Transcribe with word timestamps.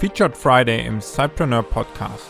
Featured 0.00 0.34
Friday 0.34 0.86
im 0.86 1.02
Cypreneur 1.02 1.62
Podcast. 1.62 2.24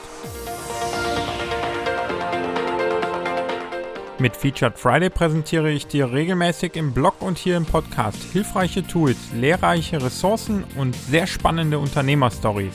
Mit 4.18 4.34
Featured 4.34 4.76
Friday 4.76 5.08
präsentiere 5.08 5.70
ich 5.70 5.86
dir 5.86 6.10
regelmäßig 6.10 6.74
im 6.74 6.92
Blog 6.92 7.22
und 7.22 7.38
hier 7.38 7.56
im 7.56 7.64
Podcast 7.64 8.20
hilfreiche 8.32 8.84
Tools, 8.84 9.16
lehrreiche 9.36 10.02
Ressourcen 10.02 10.64
und 10.76 10.96
sehr 10.96 11.28
spannende 11.28 11.78
Unternehmerstories. 11.78 12.74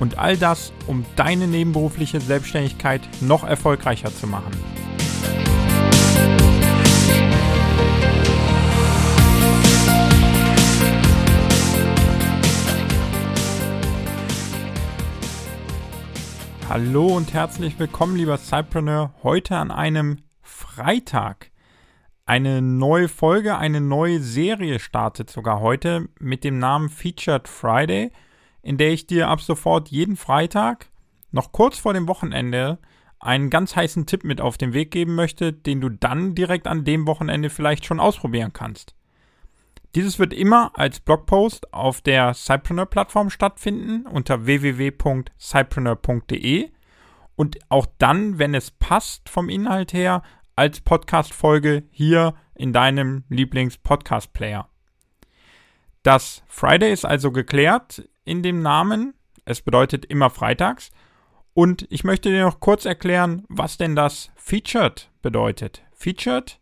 Und 0.00 0.18
all 0.18 0.38
das, 0.38 0.72
um 0.86 1.04
deine 1.14 1.46
nebenberufliche 1.46 2.18
Selbstständigkeit 2.18 3.02
noch 3.20 3.44
erfolgreicher 3.44 4.14
zu 4.14 4.26
machen. 4.26 4.52
Hallo 16.72 17.06
und 17.08 17.34
herzlich 17.34 17.78
willkommen, 17.78 18.16
lieber 18.16 18.38
Cypreneur, 18.38 19.12
heute 19.22 19.58
an 19.58 19.70
einem 19.70 20.22
Freitag. 20.40 21.50
Eine 22.24 22.62
neue 22.62 23.08
Folge, 23.08 23.58
eine 23.58 23.82
neue 23.82 24.20
Serie 24.20 24.78
startet 24.78 25.28
sogar 25.28 25.60
heute 25.60 26.08
mit 26.18 26.44
dem 26.44 26.58
Namen 26.58 26.88
Featured 26.88 27.46
Friday, 27.46 28.10
in 28.62 28.78
der 28.78 28.90
ich 28.90 29.06
dir 29.06 29.28
ab 29.28 29.42
sofort 29.42 29.88
jeden 29.88 30.16
Freitag, 30.16 30.88
noch 31.30 31.52
kurz 31.52 31.76
vor 31.76 31.92
dem 31.92 32.08
Wochenende, 32.08 32.78
einen 33.20 33.50
ganz 33.50 33.76
heißen 33.76 34.06
Tipp 34.06 34.24
mit 34.24 34.40
auf 34.40 34.56
den 34.56 34.72
Weg 34.72 34.92
geben 34.92 35.14
möchte, 35.14 35.52
den 35.52 35.82
du 35.82 35.90
dann 35.90 36.34
direkt 36.34 36.66
an 36.66 36.84
dem 36.86 37.06
Wochenende 37.06 37.50
vielleicht 37.50 37.84
schon 37.84 38.00
ausprobieren 38.00 38.54
kannst. 38.54 38.94
Dieses 39.94 40.18
wird 40.18 40.32
immer 40.32 40.72
als 40.74 41.00
Blogpost 41.00 41.74
auf 41.74 42.00
der 42.00 42.32
Cypreneur-Plattform 42.32 43.28
stattfinden 43.28 44.06
unter 44.06 44.46
www.cypreneur.de 44.46 46.70
und 47.36 47.58
auch 47.68 47.84
dann, 47.98 48.38
wenn 48.38 48.54
es 48.54 48.70
passt 48.70 49.28
vom 49.28 49.50
Inhalt 49.50 49.92
her, 49.92 50.22
als 50.56 50.80
Podcast-Folge 50.80 51.82
hier 51.90 52.32
in 52.54 52.72
deinem 52.72 53.24
Lieblings-Podcast-Player. 53.28 54.66
Das 56.02 56.42
Friday 56.46 56.90
ist 56.92 57.04
also 57.04 57.30
geklärt 57.30 58.08
in 58.24 58.42
dem 58.42 58.62
Namen. 58.62 59.12
Es 59.44 59.60
bedeutet 59.60 60.06
immer 60.06 60.30
freitags. 60.30 60.90
Und 61.54 61.86
ich 61.90 62.02
möchte 62.02 62.30
dir 62.30 62.44
noch 62.44 62.60
kurz 62.60 62.86
erklären, 62.86 63.44
was 63.48 63.76
denn 63.76 63.94
das 63.94 64.30
Featured 64.36 65.10
bedeutet. 65.20 65.82
Featured 65.92 66.58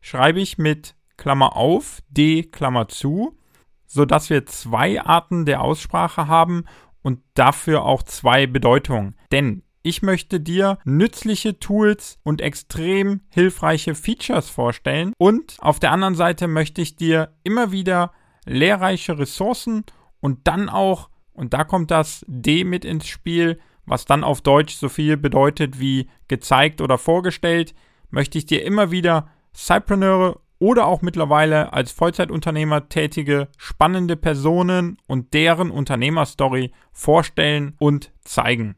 schreibe 0.00 0.40
ich 0.40 0.58
mit 0.58 0.96
Klammer 1.22 1.54
auf, 1.54 2.02
D, 2.08 2.42
Klammer 2.42 2.88
zu, 2.88 3.38
sodass 3.86 4.28
wir 4.28 4.44
zwei 4.46 5.00
Arten 5.00 5.46
der 5.46 5.60
Aussprache 5.60 6.26
haben 6.26 6.64
und 7.00 7.20
dafür 7.34 7.84
auch 7.84 8.02
zwei 8.02 8.48
Bedeutungen. 8.48 9.14
Denn 9.30 9.62
ich 9.84 10.02
möchte 10.02 10.40
dir 10.40 10.78
nützliche 10.84 11.60
Tools 11.60 12.18
und 12.24 12.40
extrem 12.40 13.20
hilfreiche 13.28 13.94
Features 13.94 14.50
vorstellen 14.50 15.12
und 15.16 15.58
auf 15.60 15.78
der 15.78 15.92
anderen 15.92 16.16
Seite 16.16 16.48
möchte 16.48 16.82
ich 16.82 16.96
dir 16.96 17.32
immer 17.44 17.70
wieder 17.70 18.10
lehrreiche 18.44 19.16
Ressourcen 19.16 19.84
und 20.18 20.40
dann 20.48 20.68
auch, 20.68 21.08
und 21.34 21.54
da 21.54 21.62
kommt 21.62 21.92
das 21.92 22.24
D 22.26 22.64
mit 22.64 22.84
ins 22.84 23.06
Spiel, 23.06 23.60
was 23.86 24.06
dann 24.06 24.24
auf 24.24 24.40
Deutsch 24.40 24.74
so 24.74 24.88
viel 24.88 25.16
bedeutet 25.16 25.78
wie 25.78 26.08
gezeigt 26.26 26.80
oder 26.80 26.98
vorgestellt, 26.98 27.76
möchte 28.10 28.38
ich 28.38 28.46
dir 28.46 28.64
immer 28.64 28.90
wieder 28.90 29.28
Cypreneure 29.54 30.41
oder 30.62 30.86
auch 30.86 31.02
mittlerweile 31.02 31.72
als 31.72 31.90
Vollzeitunternehmer 31.90 32.88
tätige 32.88 33.48
spannende 33.56 34.14
Personen 34.14 34.96
und 35.08 35.34
deren 35.34 35.72
Unternehmerstory 35.72 36.70
vorstellen 36.92 37.74
und 37.80 38.12
zeigen. 38.22 38.76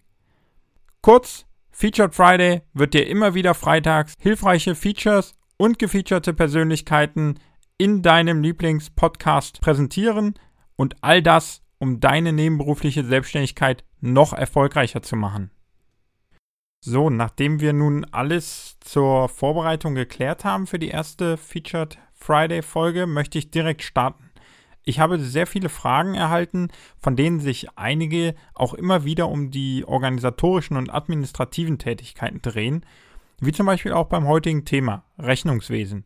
Kurz, 1.03 1.45
Featured 1.73 2.15
Friday 2.15 2.63
wird 2.73 2.95
dir 2.95 3.07
immer 3.07 3.35
wieder 3.35 3.53
freitags 3.53 4.15
hilfreiche 4.19 4.75
Features 4.75 5.35
und 5.59 5.79
gefeaturete 5.79 6.33
Persönlichkeiten 6.33 7.39
in 7.77 8.01
deinem 8.01 8.43
Lieblingspodcast 8.43 9.61
präsentieren 9.61 10.39
und 10.77 10.97
all 11.03 11.21
das, 11.21 11.61
um 11.77 12.01
deine 12.01 12.33
nebenberufliche 12.33 13.05
Selbstständigkeit 13.05 13.85
noch 14.01 14.33
erfolgreicher 14.33 15.03
zu 15.03 15.17
machen. 15.17 15.51
So, 16.87 17.09
nachdem 17.09 17.61
wir 17.61 17.73
nun 17.73 18.05
alles 18.13 18.77
zur 18.81 19.31
Vorbereitung 19.31 19.95
geklärt 19.95 20.45
haben 20.45 20.67
für 20.67 20.79
die 20.79 20.91
erste 20.91 21.39
Featured 21.39 21.97
Friday 22.13 22.61
Folge, 22.61 23.07
möchte 23.07 23.39
ich 23.39 23.51
direkt 23.51 23.83
starten. 23.83 24.29
Ich 24.83 25.01
habe 25.01 25.19
sehr 25.19 25.47
viele 25.47 25.71
Fragen 25.71 26.15
erhalten, 26.15 26.69
von 27.01 27.17
denen 27.17 27.41
sich 27.41 27.79
einige 27.79 28.35
auch 28.53 28.75
immer 28.75 29.07
wieder 29.07 29.31
um 29.31 29.51
die 29.51 29.87
organisatorischen 29.87 30.77
und 30.77 30.93
administrativen 30.93 31.79
Tätigkeiten 31.79 32.43
drehen, 32.43 32.85
wie 33.41 33.53
zum 33.53 33.65
Beispiel 33.65 33.95
auch 33.95 34.09
beim 34.09 34.27
heutigen 34.27 34.67
Thema 34.67 35.05
Rechnungswesen. 35.19 36.05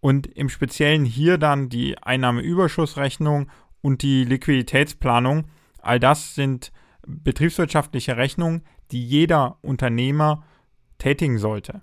Und 0.00 0.26
im 0.26 0.50
Speziellen 0.50 1.06
hier 1.06 1.38
dann 1.38 1.70
die 1.70 1.96
Einnahmeüberschussrechnung 1.96 3.50
und 3.80 4.02
die 4.02 4.26
Liquiditätsplanung. 4.26 5.44
All 5.80 5.98
das 5.98 6.34
sind 6.34 6.70
betriebswirtschaftliche 7.06 8.18
Rechnungen, 8.18 8.62
die 8.92 9.04
jeder 9.04 9.58
Unternehmer 9.62 10.44
tätigen 10.98 11.38
sollte. 11.38 11.82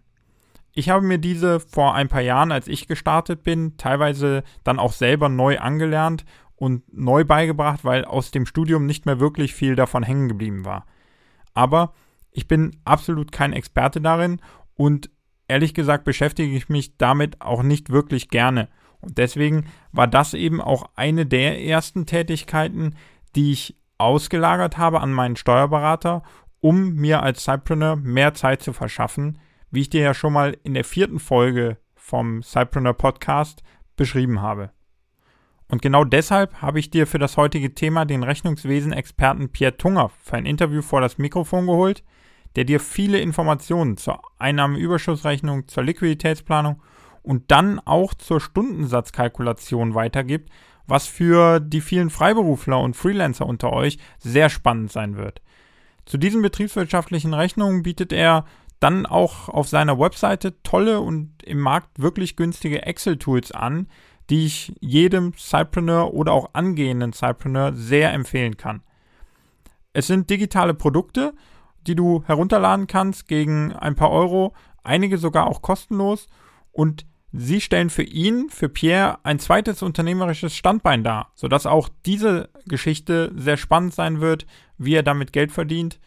Ich 0.73 0.89
habe 0.89 1.05
mir 1.05 1.17
diese 1.17 1.59
vor 1.59 1.95
ein 1.95 2.07
paar 2.07 2.21
Jahren, 2.21 2.51
als 2.51 2.67
ich 2.67 2.87
gestartet 2.87 3.43
bin, 3.43 3.75
teilweise 3.77 4.43
dann 4.63 4.79
auch 4.79 4.93
selber 4.93 5.27
neu 5.27 5.59
angelernt 5.59 6.25
und 6.55 6.83
neu 6.93 7.25
beigebracht, 7.25 7.83
weil 7.83 8.05
aus 8.05 8.31
dem 8.31 8.45
Studium 8.45 8.85
nicht 8.85 9.05
mehr 9.05 9.19
wirklich 9.19 9.53
viel 9.53 9.75
davon 9.75 10.03
hängen 10.03 10.29
geblieben 10.29 10.65
war. 10.65 10.85
Aber 11.53 11.93
ich 12.31 12.47
bin 12.47 12.77
absolut 12.85 13.31
kein 13.31 13.53
Experte 13.53 13.99
darin 13.99 14.39
und 14.75 15.09
ehrlich 15.47 15.73
gesagt 15.73 16.03
beschäftige 16.03 16.55
ich 16.55 16.69
mich 16.69 16.97
damit 16.97 17.41
auch 17.41 17.63
nicht 17.63 17.89
wirklich 17.89 18.29
gerne. 18.29 18.69
Und 19.01 19.17
deswegen 19.17 19.65
war 19.91 20.07
das 20.07 20.33
eben 20.33 20.61
auch 20.61 20.89
eine 20.95 21.25
der 21.25 21.63
ersten 21.63 22.05
Tätigkeiten, 22.05 22.95
die 23.35 23.51
ich 23.51 23.75
ausgelagert 23.97 24.77
habe 24.77 25.01
an 25.01 25.11
meinen 25.11 25.35
Steuerberater, 25.35 26.23
um 26.61 26.95
mir 26.95 27.23
als 27.23 27.43
Cypreneur 27.43 27.95
mehr 27.95 28.33
Zeit 28.33 28.61
zu 28.61 28.73
verschaffen, 28.73 29.39
wie 29.71 29.81
ich 29.81 29.89
dir 29.89 30.01
ja 30.01 30.13
schon 30.13 30.33
mal 30.33 30.57
in 30.63 30.73
der 30.73 30.83
vierten 30.83 31.19
Folge 31.19 31.77
vom 31.95 32.41
Cypreneur 32.43 32.93
Podcast 32.93 33.63
beschrieben 33.95 34.41
habe. 34.41 34.71
Und 35.67 35.83
genau 35.83 36.03
deshalb 36.03 36.61
habe 36.61 36.79
ich 36.79 36.89
dir 36.89 37.05
für 37.05 37.19
das 37.19 37.37
heutige 37.37 37.75
Thema 37.75 38.05
den 38.05 38.23
Rechnungswesen-Experten 38.23 39.49
Pierre 39.49 39.77
Tunger 39.77 40.09
für 40.23 40.37
ein 40.37 40.47
Interview 40.47 40.81
vor 40.81 40.99
das 40.99 41.19
Mikrofon 41.19 41.67
geholt, 41.67 42.03
der 42.55 42.63
dir 42.63 42.79
viele 42.79 43.19
Informationen 43.19 43.95
zur 43.95 44.19
Einnahmeüberschussrechnung, 44.39 45.67
zur 45.67 45.83
Liquiditätsplanung 45.83 46.81
und 47.21 47.51
dann 47.51 47.79
auch 47.79 48.15
zur 48.15 48.41
Stundensatzkalkulation 48.41 49.93
weitergibt, 49.93 50.49
was 50.87 51.05
für 51.05 51.59
die 51.59 51.81
vielen 51.81 52.09
Freiberufler 52.09 52.79
und 52.79 52.95
Freelancer 52.95 53.45
unter 53.45 53.71
euch 53.71 53.99
sehr 54.17 54.49
spannend 54.49 54.91
sein 54.91 55.17
wird. 55.17 55.43
Zu 56.09 56.17
diesen 56.17 56.41
betriebswirtschaftlichen 56.41 57.35
Rechnungen 57.35 57.83
bietet 57.83 58.11
er 58.11 58.45
dann 58.79 59.05
auch 59.05 59.47
auf 59.47 59.67
seiner 59.67 59.99
Webseite 59.99 60.59
tolle 60.63 61.01
und 61.01 61.43
im 61.43 61.59
Markt 61.59 62.01
wirklich 62.01 62.35
günstige 62.35 62.81
Excel-Tools 62.81 63.51
an, 63.51 63.87
die 64.31 64.47
ich 64.47 64.73
jedem 64.79 65.33
Cypreneur 65.37 66.11
oder 66.15 66.33
auch 66.33 66.49
angehenden 66.53 67.13
Cypreneur 67.13 67.73
sehr 67.73 68.11
empfehlen 68.11 68.57
kann. 68.57 68.81
Es 69.93 70.07
sind 70.07 70.31
digitale 70.31 70.73
Produkte, 70.73 71.35
die 71.85 71.93
du 71.93 72.23
herunterladen 72.25 72.87
kannst 72.87 73.27
gegen 73.27 73.71
ein 73.73 73.93
paar 73.93 74.09
Euro, 74.09 74.55
einige 74.81 75.19
sogar 75.19 75.45
auch 75.45 75.61
kostenlos 75.61 76.27
und 76.71 77.05
sie 77.31 77.61
stellen 77.61 77.89
für 77.89 78.03
ihn, 78.03 78.49
für 78.49 78.69
Pierre, 78.69 79.19
ein 79.23 79.39
zweites 79.39 79.81
unternehmerisches 79.81 80.55
Standbein 80.55 81.03
dar, 81.03 81.31
sodass 81.35 81.65
auch 81.65 81.89
diese 82.05 82.49
Geschichte 82.65 83.31
sehr 83.35 83.57
spannend 83.57 83.93
sein 83.93 84.21
wird, 84.21 84.45
wie 84.77 84.95
er 84.95 85.03
damit 85.03 85.33
Geld 85.33 85.51
verdient 85.51 85.99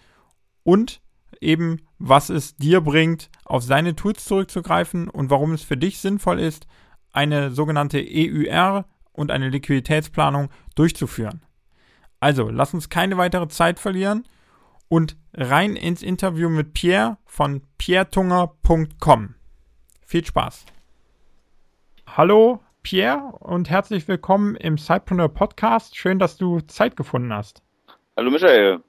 und 0.65 1.01
eben, 1.41 1.81
was 1.99 2.31
es 2.31 2.57
dir 2.57 2.81
bringt, 2.81 3.31
auf 3.45 3.63
seine 3.63 3.97
Tools 3.97 4.25
zurückzugreifen 4.25 5.09
und 5.09 5.31
warum 5.31 5.53
es 5.53 5.63
für 5.63 5.77
dich 5.77 5.99
sinnvoll 5.99 6.41
ist, 6.41 6.67
eine 7.13 7.51
sogenannte 7.51 8.05
EUR 8.05 8.87
und 9.13 9.31
eine 9.31 9.49
Liquiditätsplanung 9.51 10.49
durchzuführen. 10.75 11.45
Also, 12.21 12.49
lass 12.49 12.73
uns 12.73 12.89
keine 12.89 13.17
weitere 13.17 13.49
Zeit 13.49 13.81
verlieren 13.81 14.25
und 14.89 15.17
rein 15.35 15.77
ins 15.77 16.03
Interview 16.03 16.49
mit 16.49 16.73
Pierre 16.73 17.19
von 17.25 17.63
pierretunger.com. 17.79 19.35
Viel 20.07 20.25
Spaß. 20.25 20.67
Hallo 22.15 22.61
Pierre 22.83 23.33
und 23.41 23.71
herzlich 23.71 24.07
willkommen 24.07 24.55
im 24.57 24.77
Cypreneur 24.77 25.31
Podcast. 25.31 25.97
Schön, 25.97 26.19
dass 26.19 26.37
du 26.37 26.61
Zeit 26.61 26.95
gefunden 26.95 27.33
hast. 27.33 27.63
Hallo 28.19 28.31
Michael. 28.31 28.81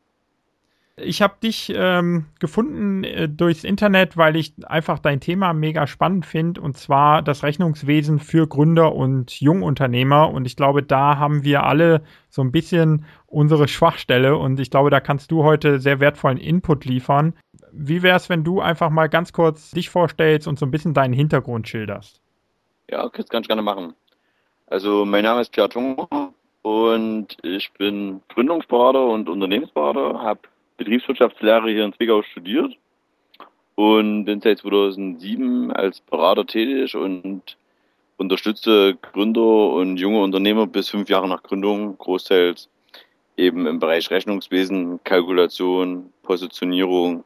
Ich 0.98 1.22
habe 1.22 1.36
dich 1.42 1.72
ähm, 1.74 2.26
gefunden 2.42 3.06
äh, 3.06 3.30
durchs 3.30 3.64
Internet, 3.64 4.18
weil 4.18 4.36
ich 4.36 4.54
einfach 4.66 5.00
dein 5.00 5.22
Thema 5.22 5.54
mega 5.54 5.88
spannend 5.88 6.26
finde, 6.26 6.60
und 6.60 6.76
zwar 6.76 7.22
das 7.22 7.44
Rechnungswesen 7.44 8.20
für 8.20 8.46
Gründer 8.46 8.94
und 8.94 9.40
Jungunternehmer. 9.40 10.30
Und 10.30 10.44
ich 10.44 10.58
glaube, 10.58 10.84
da 10.84 11.18
haben 11.18 11.46
wir 11.46 11.64
alle 11.64 12.04
so 12.28 12.42
ein 12.42 12.52
bisschen 12.52 13.06
unsere 13.26 13.70
Schwachstelle 13.70 14.36
und 14.36 14.60
ich 14.60 14.70
glaube, 14.70 14.90
da 14.90 15.00
kannst 15.00 15.32
du 15.32 15.46
heute 15.46 15.80
sehr 15.80 16.02
wertvollen 16.02 16.40
Input 16.40 16.84
liefern. 16.84 17.36
Wie 17.72 18.04
wäre 18.04 18.18
es, 18.18 18.28
wenn 18.28 18.44
du 18.44 18.60
einfach 18.60 18.90
mal 18.90 19.08
ganz 19.08 19.32
kurz 19.32 19.72
dich 19.72 19.90
vorstellst 19.90 20.46
und 20.46 20.60
so 20.60 20.66
ein 20.66 20.72
bisschen 20.72 20.94
deinen 20.94 21.14
Hintergrund 21.14 21.70
schilderst? 21.70 22.23
Ja, 22.90 23.08
das 23.10 23.30
kann 23.30 23.42
ich 23.42 23.48
gerne 23.48 23.62
machen. 23.62 23.96
Also 24.68 25.06
mein 25.06 25.24
Name 25.24 25.42
ist 25.42 25.52
Pierre 25.52 25.70
Tunger 25.70 26.34
und 26.62 27.38
ich 27.44 27.72
bin 27.74 28.22
Gründungsberater 28.30 29.06
und 29.06 29.30
Unternehmensberater, 29.30 30.20
habe 30.22 30.42
Betriebswirtschaftslehre 30.78 31.70
hier 31.70 31.86
in 31.86 31.94
Zwickau 31.94 32.24
studiert 32.24 32.76
und 33.76 34.26
bin 34.26 34.42
seit 34.42 34.60
2007 34.60 35.72
als 35.72 36.02
Berater 36.02 36.46
tätig 36.46 36.96
und 36.96 37.58
unterstütze 38.18 38.96
Gründer 38.96 39.70
und 39.72 39.98
junge 39.98 40.22
Unternehmer 40.22 40.68
bis 40.68 40.90
fünf 40.90 41.10
Jahre 41.10 41.28
nach 41.28 41.44
Gründung, 41.44 41.98
großteils 41.98 42.70
eben 43.38 43.66
im 43.66 43.80
Bereich 43.80 44.12
Rechnungswesen, 44.12 45.04
Kalkulation, 45.04 46.12
Positionierung. 46.22 47.24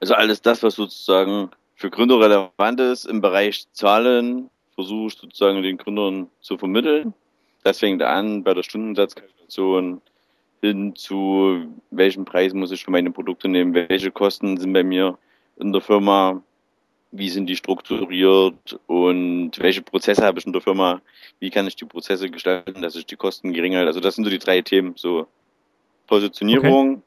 Also 0.00 0.14
alles 0.14 0.40
das, 0.40 0.62
was 0.62 0.74
sozusagen 0.74 1.50
für 1.80 1.88
Gründer 1.88 2.20
relevant 2.20 2.78
ist 2.78 3.06
im 3.06 3.22
Bereich 3.22 3.64
Zahlen, 3.72 4.50
versuche 4.74 5.06
ich 5.06 5.14
sozusagen 5.14 5.62
den 5.62 5.78
Gründern 5.78 6.28
zu 6.42 6.58
vermitteln. 6.58 7.14
Das 7.64 7.78
fängt 7.78 8.02
an 8.02 8.44
bei 8.44 8.52
der 8.52 8.62
Stundensatzkalkulation, 8.62 10.02
hin 10.60 10.94
zu, 10.94 11.64
welchen 11.90 12.26
Preis 12.26 12.52
muss 12.52 12.70
ich 12.70 12.84
für 12.84 12.90
meine 12.90 13.10
Produkte 13.10 13.48
nehmen, 13.48 13.72
welche 13.72 14.10
Kosten 14.10 14.58
sind 14.58 14.74
bei 14.74 14.82
mir 14.82 15.16
in 15.56 15.72
der 15.72 15.80
Firma, 15.80 16.42
wie 17.12 17.30
sind 17.30 17.46
die 17.46 17.56
strukturiert 17.56 18.78
und 18.86 19.52
welche 19.58 19.80
Prozesse 19.80 20.22
habe 20.22 20.38
ich 20.38 20.44
in 20.44 20.52
der 20.52 20.60
Firma, 20.60 21.00
wie 21.38 21.48
kann 21.48 21.66
ich 21.66 21.76
die 21.76 21.86
Prozesse 21.86 22.28
gestalten, 22.28 22.82
dass 22.82 22.94
ich 22.94 23.06
die 23.06 23.16
Kosten 23.16 23.54
gering 23.54 23.74
halte. 23.74 23.88
Also 23.88 24.00
das 24.00 24.16
sind 24.16 24.24
so 24.24 24.30
die 24.30 24.38
drei 24.38 24.60
Themen, 24.60 24.92
so 24.96 25.26
Positionierung, 26.06 26.96
okay. 26.96 27.02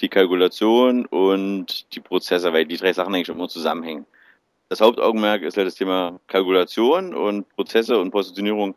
Die 0.00 0.08
Kalkulation 0.08 1.06
und 1.06 1.94
die 1.94 2.00
Prozesse, 2.00 2.52
weil 2.52 2.66
die 2.66 2.76
drei 2.76 2.92
Sachen 2.92 3.14
eigentlich 3.14 3.28
immer 3.28 3.48
zusammenhängen. 3.48 4.06
Das 4.68 4.80
Hauptaugenmerk 4.80 5.42
ist 5.42 5.56
ja 5.56 5.64
das 5.64 5.74
Thema 5.74 6.20
Kalkulation 6.26 7.14
und 7.14 7.48
Prozesse 7.50 7.98
und 7.98 8.10
Positionierung 8.10 8.74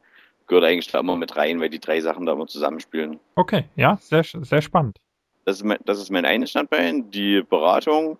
gehört 0.48 0.66
eigentlich 0.66 0.92
da 0.92 1.00
immer 1.00 1.16
mit 1.16 1.36
rein, 1.36 1.60
weil 1.62 1.70
die 1.70 1.80
drei 1.80 2.02
Sachen 2.02 2.25
da 2.25 2.34
immer 2.34 2.48
zusammenspielen. 2.48 3.20
Okay, 3.36 3.66
ja, 3.75 3.98
sehr, 4.02 4.24
sehr 4.24 4.62
spannend. 4.62 4.98
Das 5.46 5.58
ist, 5.58 5.64
mein, 5.64 5.78
das 5.86 6.00
ist 6.00 6.10
mein 6.10 6.25
eines 6.25 6.50
Standbein, 6.50 7.10
die 7.12 7.42
Beratung. 7.42 8.18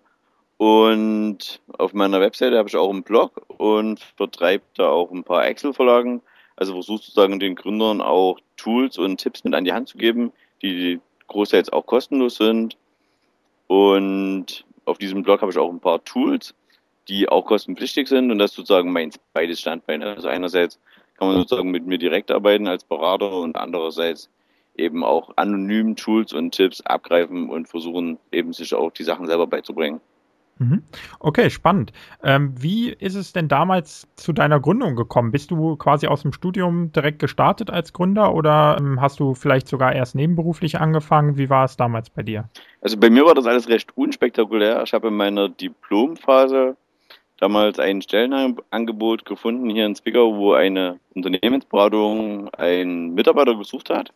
Und 0.56 1.60
auf 1.78 1.92
meiner 1.94 2.20
Webseite 2.20 2.56
habe 2.56 2.68
ich 2.68 2.76
auch 2.76 2.90
einen 2.90 3.02
Blog 3.02 3.42
und 3.48 4.00
vertreibe 4.16 4.64
da 4.76 4.88
auch 4.88 5.10
ein 5.10 5.24
paar 5.24 5.46
Excel-Verlagen. 5.46 6.22
Also 6.56 6.74
versuche 6.74 7.02
sozusagen 7.02 7.40
den 7.40 7.56
Gründern 7.56 8.00
auch 8.00 8.38
Tools 8.56 8.98
und 8.98 9.18
Tipps 9.18 9.42
mit 9.42 9.54
an 9.54 9.64
die 9.64 9.72
Hand 9.72 9.88
zu 9.88 9.98
geben, 9.98 10.32
die 10.62 11.00
großteils 11.26 11.72
auch 11.72 11.86
kostenlos 11.86 12.36
sind. 12.36 12.76
Und 13.66 14.64
auf 14.84 14.98
diesem 14.98 15.22
Blog 15.22 15.40
habe 15.40 15.50
ich 15.50 15.58
auch 15.58 15.70
ein 15.70 15.80
paar 15.80 16.04
Tools, 16.04 16.54
die 17.08 17.28
auch 17.28 17.44
kostenpflichtig 17.44 18.08
sind 18.08 18.30
und 18.30 18.38
das 18.38 18.52
sozusagen 18.52 18.92
mein 18.92 19.10
beides 19.32 19.60
Standbein. 19.60 20.02
Also 20.02 20.28
einerseits 20.28 20.78
kann 21.18 21.28
man 21.28 21.36
sozusagen 21.38 21.70
mit 21.70 21.86
mir 21.86 21.98
direkt 21.98 22.30
arbeiten 22.30 22.66
als 22.66 22.84
Berater 22.84 23.36
und 23.36 23.56
andererseits 23.56 24.30
eben 24.76 25.04
auch 25.04 25.30
anonym 25.36 25.96
Tools 25.96 26.32
und 26.32 26.52
Tipps 26.52 26.80
abgreifen 26.80 27.48
und 27.48 27.68
versuchen 27.68 28.18
eben 28.32 28.52
sich 28.52 28.74
auch 28.74 28.90
die 28.90 29.04
Sachen 29.04 29.26
selber 29.26 29.46
beizubringen. 29.46 30.00
Mhm. 30.58 30.82
Okay, 31.18 31.50
spannend. 31.50 31.92
Ähm, 32.22 32.54
wie 32.56 32.90
ist 32.90 33.16
es 33.16 33.32
denn 33.32 33.48
damals 33.48 34.06
zu 34.14 34.32
deiner 34.32 34.60
Gründung 34.60 34.94
gekommen? 34.94 35.32
Bist 35.32 35.50
du 35.50 35.76
quasi 35.76 36.06
aus 36.06 36.22
dem 36.22 36.32
Studium 36.32 36.92
direkt 36.92 37.18
gestartet 37.18 37.70
als 37.70 37.92
Gründer 37.92 38.34
oder 38.34 38.76
ähm, 38.78 39.00
hast 39.00 39.18
du 39.18 39.34
vielleicht 39.34 39.66
sogar 39.66 39.94
erst 39.94 40.14
nebenberuflich 40.14 40.78
angefangen? 40.78 41.36
Wie 41.36 41.50
war 41.50 41.64
es 41.64 41.76
damals 41.76 42.10
bei 42.10 42.22
dir? 42.22 42.48
Also 42.80 42.96
bei 42.96 43.10
mir 43.10 43.24
war 43.24 43.34
das 43.34 43.46
alles 43.46 43.68
recht 43.68 43.96
unspektakulär. 43.96 44.82
Ich 44.84 44.92
habe 44.92 45.08
in 45.08 45.16
meiner 45.16 45.48
Diplomphase 45.48 46.76
damals 47.38 47.78
ein 47.80 48.00
Stellenangebot 48.00 49.24
gefunden 49.24 49.68
hier 49.70 49.86
in 49.86 49.96
Zwickau, 49.96 50.36
wo 50.36 50.52
eine 50.52 51.00
Unternehmensberatung 51.14 52.48
einen 52.54 53.14
Mitarbeiter 53.14 53.56
gesucht 53.56 53.90
hat, 53.90 54.12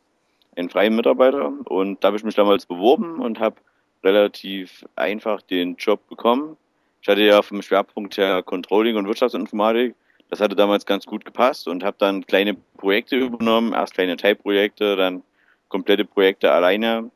einen 0.56 0.70
freien 0.70 0.94
Mitarbeiter. 0.94 1.52
Und 1.64 2.02
da 2.02 2.08
habe 2.08 2.16
ich 2.16 2.24
mich 2.24 2.36
damals 2.36 2.66
beworben 2.66 3.20
und 3.20 3.40
habe 3.40 3.56
relativ 4.04 4.84
einfach 4.96 5.42
den 5.42 5.76
Job 5.76 6.06
bekommen. 6.08 6.56
Ich 7.02 7.08
hatte 7.08 7.22
ja 7.22 7.42
vom 7.42 7.62
Schwerpunkt 7.62 8.16
her 8.16 8.42
Controlling 8.42 8.96
und 8.96 9.06
Wirtschaftsinformatik. 9.06 9.94
Das 10.30 10.40
hatte 10.40 10.56
damals 10.56 10.84
ganz 10.84 11.06
gut 11.06 11.24
gepasst 11.24 11.68
und 11.68 11.82
habe 11.82 11.96
dann 11.98 12.26
kleine 12.26 12.54
Projekte 12.76 13.16
übernommen, 13.16 13.72
erst 13.72 13.94
kleine 13.94 14.16
Teilprojekte, 14.16 14.96
dann 14.96 15.22
komplette 15.68 16.04
Projekte 16.04 16.52
alleine. 16.52 17.10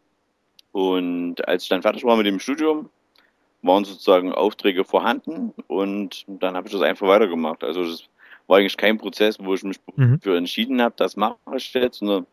Und 0.73 1.47
als 1.47 1.65
ich 1.65 1.69
dann 1.69 1.83
fertig 1.83 2.05
war 2.05 2.17
mit 2.17 2.27
dem 2.27 2.41
Studium, 2.41 2.89
waren 3.61 3.85
sozusagen 3.85 4.33
Aufträge 4.33 4.85
vorhanden 4.85 5.53
und 5.69 6.25
dann 6.27 6.57
habe 6.57 6.67
ich 6.67 6.73
das 6.73 6.83
einfach 6.83 7.07
weitergemacht. 7.07 7.63
Also 7.63 7.85
das 7.85 8.05
war 8.47 8.59
eigentlich 8.59 8.77
kein 8.77 8.99
Prozess, 8.99 9.39
wo 9.39 9.55
ich 9.55 9.63
mich 9.63 9.79
mhm. 9.97 10.21
für 10.21 10.37
entschieden 10.37 10.83
habe, 10.83 10.95
das 10.97 11.17
mache 11.17 11.37
ich 11.55 11.73
jetzt, 11.75 11.99
sondern 11.99 12.27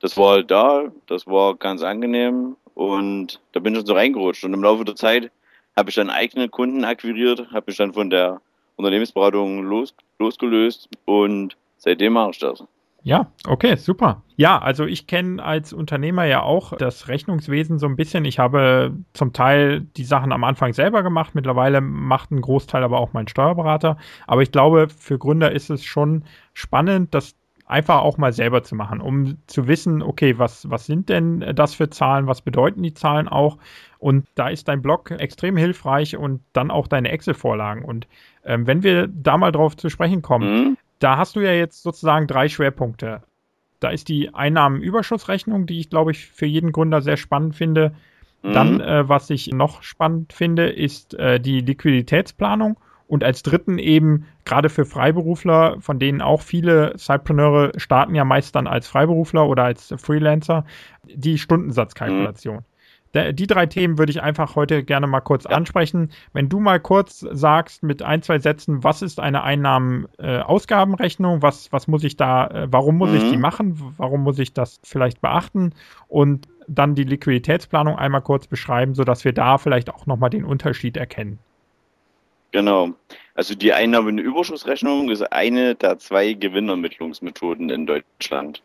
das 0.00 0.16
war 0.16 0.32
halt 0.32 0.50
da, 0.50 0.92
das 1.06 1.26
war 1.26 1.56
ganz 1.56 1.82
angenehm 1.82 2.56
und 2.76 3.40
da 3.52 3.60
bin 3.60 3.74
ich 3.74 3.86
so 3.86 3.94
reingerutscht. 3.94 4.44
Und 4.44 4.52
im 4.52 4.62
Laufe 4.62 4.84
der 4.84 4.94
Zeit 4.94 5.32
habe 5.76 5.88
ich 5.88 5.96
dann 5.96 6.10
eigene 6.10 6.48
Kunden 6.48 6.84
akquiriert, 6.84 7.50
habe 7.50 7.64
mich 7.68 7.78
dann 7.78 7.94
von 7.94 8.10
der 8.10 8.40
Unternehmensberatung 8.76 9.62
los, 9.62 9.94
losgelöst 10.18 10.88
und 11.06 11.56
seitdem 11.78 12.12
mache 12.12 12.30
ich 12.32 12.38
das. 12.38 12.62
Ja, 13.02 13.30
okay, 13.46 13.76
super. 13.76 14.24
Ja, 14.36 14.58
also 14.58 14.84
ich 14.84 15.06
kenne 15.06 15.42
als 15.42 15.72
Unternehmer 15.72 16.24
ja 16.24 16.42
auch 16.42 16.76
das 16.76 17.08
Rechnungswesen 17.08 17.78
so 17.78 17.86
ein 17.86 17.96
bisschen. 17.96 18.24
Ich 18.24 18.38
habe 18.38 18.94
zum 19.14 19.32
Teil 19.32 19.82
die 19.96 20.04
Sachen 20.04 20.32
am 20.32 20.44
Anfang 20.44 20.72
selber 20.72 21.02
gemacht. 21.02 21.34
Mittlerweile 21.34 21.80
macht 21.80 22.32
ein 22.32 22.40
Großteil 22.40 22.82
aber 22.82 22.98
auch 22.98 23.12
mein 23.12 23.28
Steuerberater. 23.28 23.96
Aber 24.26 24.42
ich 24.42 24.50
glaube, 24.50 24.88
für 24.88 25.18
Gründer 25.18 25.52
ist 25.52 25.70
es 25.70 25.84
schon 25.84 26.24
spannend, 26.52 27.14
das 27.14 27.36
einfach 27.66 28.00
auch 28.00 28.16
mal 28.16 28.32
selber 28.32 28.62
zu 28.62 28.74
machen, 28.74 29.00
um 29.00 29.38
zu 29.46 29.66
wissen, 29.66 30.02
okay, 30.02 30.38
was, 30.38 30.70
was 30.70 30.86
sind 30.86 31.08
denn 31.08 31.40
das 31.54 31.74
für 31.74 31.90
Zahlen, 31.90 32.26
was 32.26 32.40
bedeuten 32.40 32.82
die 32.82 32.94
Zahlen 32.94 33.28
auch? 33.28 33.58
Und 33.98 34.26
da 34.34 34.48
ist 34.48 34.68
dein 34.68 34.82
Blog 34.82 35.10
extrem 35.10 35.56
hilfreich 35.56 36.16
und 36.16 36.42
dann 36.52 36.70
auch 36.70 36.86
deine 36.86 37.10
Excel-Vorlagen. 37.10 37.84
Und 37.84 38.06
ähm, 38.44 38.66
wenn 38.66 38.82
wir 38.82 39.08
da 39.08 39.36
mal 39.36 39.52
drauf 39.52 39.76
zu 39.76 39.90
sprechen 39.90 40.22
kommen, 40.22 40.54
mhm 40.54 40.76
da 40.98 41.16
hast 41.16 41.36
du 41.36 41.40
ja 41.40 41.52
jetzt 41.52 41.82
sozusagen 41.82 42.26
drei 42.26 42.48
Schwerpunkte. 42.48 43.22
Da 43.80 43.90
ist 43.90 44.08
die 44.08 44.34
Einnahmenüberschussrechnung, 44.34 45.66
die 45.66 45.80
ich 45.80 45.90
glaube 45.90 46.12
ich 46.12 46.26
für 46.26 46.46
jeden 46.46 46.72
Gründer 46.72 47.02
sehr 47.02 47.16
spannend 47.16 47.54
finde. 47.54 47.94
Mhm. 48.42 48.52
Dann, 48.52 48.80
äh, 48.80 49.08
was 49.08 49.28
ich 49.30 49.48
noch 49.48 49.82
spannend 49.82 50.32
finde, 50.32 50.68
ist 50.68 51.14
äh, 51.14 51.38
die 51.38 51.60
Liquiditätsplanung. 51.60 52.78
Und 53.06 53.22
als 53.22 53.42
dritten 53.42 53.78
eben 53.78 54.26
gerade 54.44 54.68
für 54.68 54.84
Freiberufler, 54.84 55.76
von 55.80 55.98
denen 55.98 56.20
auch 56.20 56.42
viele 56.42 56.92
Sidepreneure 56.96 57.72
starten 57.76 58.14
ja 58.14 58.24
meist 58.24 58.56
dann 58.56 58.66
als 58.66 58.88
Freiberufler 58.88 59.46
oder 59.46 59.64
als 59.64 59.94
Freelancer, 59.96 60.64
die 61.04 61.38
Stundensatzkalkulation. 61.38 62.56
Mhm 62.56 62.64
die 63.32 63.46
drei 63.46 63.66
Themen 63.66 63.98
würde 63.98 64.10
ich 64.10 64.22
einfach 64.22 64.56
heute 64.56 64.82
gerne 64.84 65.06
mal 65.06 65.20
kurz 65.20 65.44
ja. 65.44 65.50
ansprechen. 65.50 66.10
Wenn 66.32 66.48
du 66.48 66.60
mal 66.60 66.80
kurz 66.80 67.20
sagst 67.20 67.82
mit 67.82 68.02
ein, 68.02 68.22
zwei 68.22 68.38
Sätzen, 68.38 68.84
was 68.84 69.02
ist 69.02 69.20
eine 69.20 69.42
Einnahmen-Ausgabenrechnung, 69.42 71.38
äh, 71.38 71.42
was, 71.42 71.72
was 71.72 71.88
muss 71.88 72.04
ich 72.04 72.16
da, 72.16 72.46
äh, 72.48 72.68
warum 72.70 72.96
muss 72.96 73.10
mhm. 73.10 73.16
ich 73.16 73.30
die 73.30 73.36
machen, 73.38 73.94
warum 73.96 74.22
muss 74.22 74.38
ich 74.38 74.52
das 74.52 74.80
vielleicht 74.82 75.20
beachten 75.20 75.72
und 76.08 76.48
dann 76.68 76.94
die 76.94 77.04
Liquiditätsplanung 77.04 77.96
einmal 77.96 78.22
kurz 78.22 78.46
beschreiben, 78.48 78.94
sodass 78.94 79.24
wir 79.24 79.32
da 79.32 79.56
vielleicht 79.58 79.88
auch 79.90 80.06
nochmal 80.06 80.30
den 80.30 80.44
Unterschied 80.44 80.96
erkennen. 80.96 81.38
Genau. 82.56 82.94
Also 83.34 83.54
die 83.54 83.74
Einnahmenüberschussrechnung 83.74 85.10
ist 85.10 85.20
eine 85.30 85.74
der 85.74 85.98
zwei 85.98 86.32
Gewinnermittlungsmethoden 86.32 87.68
in 87.68 87.84
Deutschland. 87.84 88.62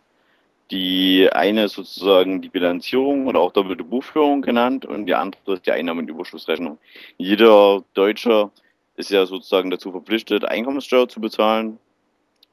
Die 0.72 1.28
eine 1.30 1.66
ist 1.66 1.74
sozusagen 1.74 2.42
die 2.42 2.48
Bilanzierung 2.48 3.28
oder 3.28 3.42
auch 3.42 3.52
doppelte 3.52 3.84
Buchführung 3.84 4.44
genannt 4.44 4.86
und 4.86 5.08
die 5.08 5.14
andere 5.14 5.56
ist 5.56 5.66
die 5.66 5.74
Einnahmenüberschussrechnung. 5.74 6.78
Jeder 7.18 7.84
Deutsche 7.94 8.50
ist 8.96 9.12
ja 9.12 9.26
sozusagen 9.26 9.70
dazu 9.70 9.92
verpflichtet, 9.92 10.46
Einkommenssteuer 10.46 11.10
zu 11.10 11.20
bezahlen. 11.20 11.78